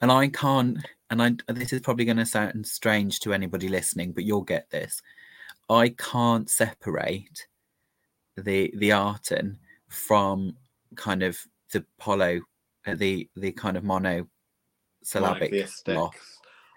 [0.02, 0.80] And I can't,
[1.10, 4.70] and I this is probably going to sound strange to anybody listening, but you'll get
[4.70, 5.02] this.
[5.70, 7.48] I can't separate
[8.36, 10.58] the the Aten from
[10.96, 11.40] kind of
[11.72, 12.42] the Apollo,
[12.86, 14.28] uh, the the kind of mono
[15.06, 16.16] syllabic lot,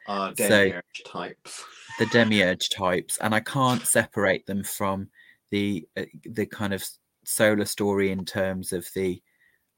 [0.07, 1.65] uh, So- types.
[1.99, 5.09] the demiurge types, and I can't separate them from
[5.51, 6.85] the uh, the kind of
[7.25, 9.23] solar story in terms of the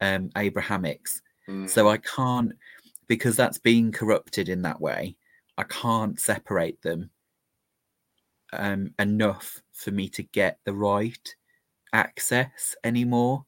[0.01, 1.21] um, Abrahamics.
[1.49, 2.53] Mm, So I can't
[3.07, 5.17] because that's being corrupted in that way.
[5.57, 7.11] I can't separate them
[8.53, 11.35] um, enough for me to get the right
[11.93, 13.45] access anymore.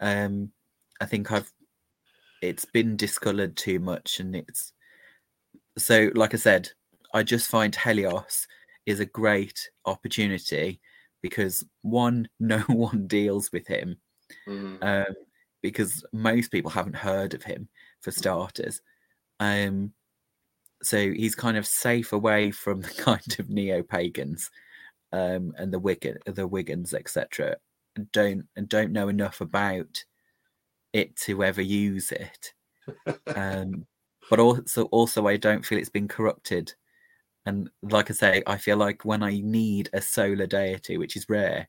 [0.00, 0.52] Um,
[1.00, 1.52] I think I've
[2.42, 4.72] it's been discolored too much, and it's
[5.76, 6.70] so like I said,
[7.14, 8.46] I just find Helios
[8.86, 10.80] is a great opportunity
[11.22, 13.98] because one, no one deals with him.
[14.46, 15.14] mm, Um,
[15.62, 17.68] because most people haven't heard of him
[18.00, 18.80] for starters.
[19.40, 19.92] Um,
[20.82, 24.50] so he's kind of safe away from the kind of neo pagans
[25.12, 27.56] um, and the Wigan, the Wiggins, etc.
[28.12, 30.04] Don't and don't know enough about
[30.92, 32.52] it to ever use it.
[33.36, 33.86] Um,
[34.30, 36.72] but also, also, I don't feel it's been corrupted.
[37.46, 41.28] And like I say, I feel like when I need a solar deity, which is
[41.28, 41.68] rare,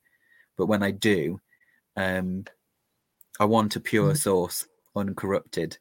[0.57, 1.39] but when I do,
[1.95, 2.45] um,
[3.39, 4.17] I want a pure mm.
[4.17, 5.77] source, uncorrupted.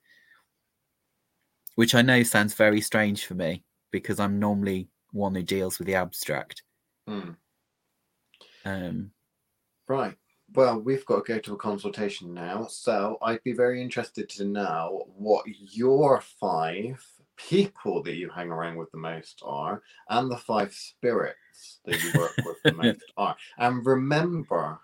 [1.75, 5.87] Which I know sounds very strange for me because I'm normally one who deals with
[5.87, 6.63] the abstract.
[7.09, 7.37] Mm.
[8.65, 9.11] Um,
[9.89, 10.17] right.
[10.55, 12.67] Well, we've got to go to a consultation now.
[12.67, 17.05] So I'd be very interested to know what your five
[17.37, 22.13] people that you hang around with the most are and the five spirits that you
[22.19, 23.37] work with the most are.
[23.59, 24.81] And remember,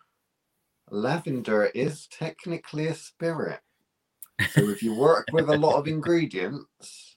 [0.90, 3.60] lavender is technically a spirit.
[4.50, 7.16] So if you work with a lot of ingredients,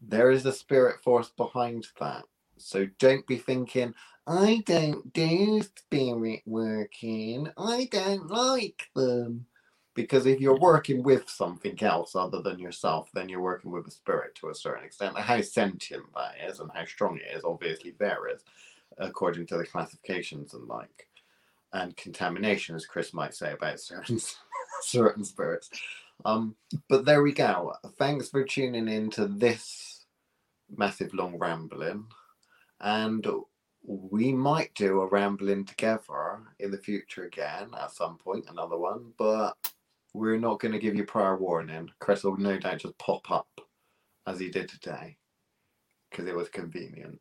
[0.00, 2.24] there is a spirit force behind that.
[2.58, 3.94] So don't be thinking,
[4.26, 7.50] I don't do spirit working.
[7.58, 9.46] I don't like them.
[9.94, 13.92] Because if you're working with something else other than yourself, then you're working with a
[13.92, 15.18] spirit to a certain extent.
[15.18, 18.40] How sentient that is and how strong it is obviously varies
[18.98, 21.08] according to the classifications and like
[21.72, 24.20] and contamination, as Chris might say about certain
[24.82, 25.70] certain spirits.
[26.24, 26.56] Um,
[26.88, 27.74] but there we go.
[27.98, 30.06] Thanks for tuning in to this
[30.76, 32.06] massive long rambling.
[32.80, 33.26] And
[33.86, 39.12] we might do a rambling together in the future again at some point, another one,
[39.18, 39.54] but
[40.14, 41.90] we're not going to give you prior warning.
[41.98, 43.48] Chris will no doubt just pop up
[44.26, 45.16] as he did today
[46.10, 47.20] because it was convenient.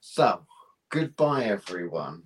[0.00, 0.44] So,
[0.90, 2.24] goodbye, everyone.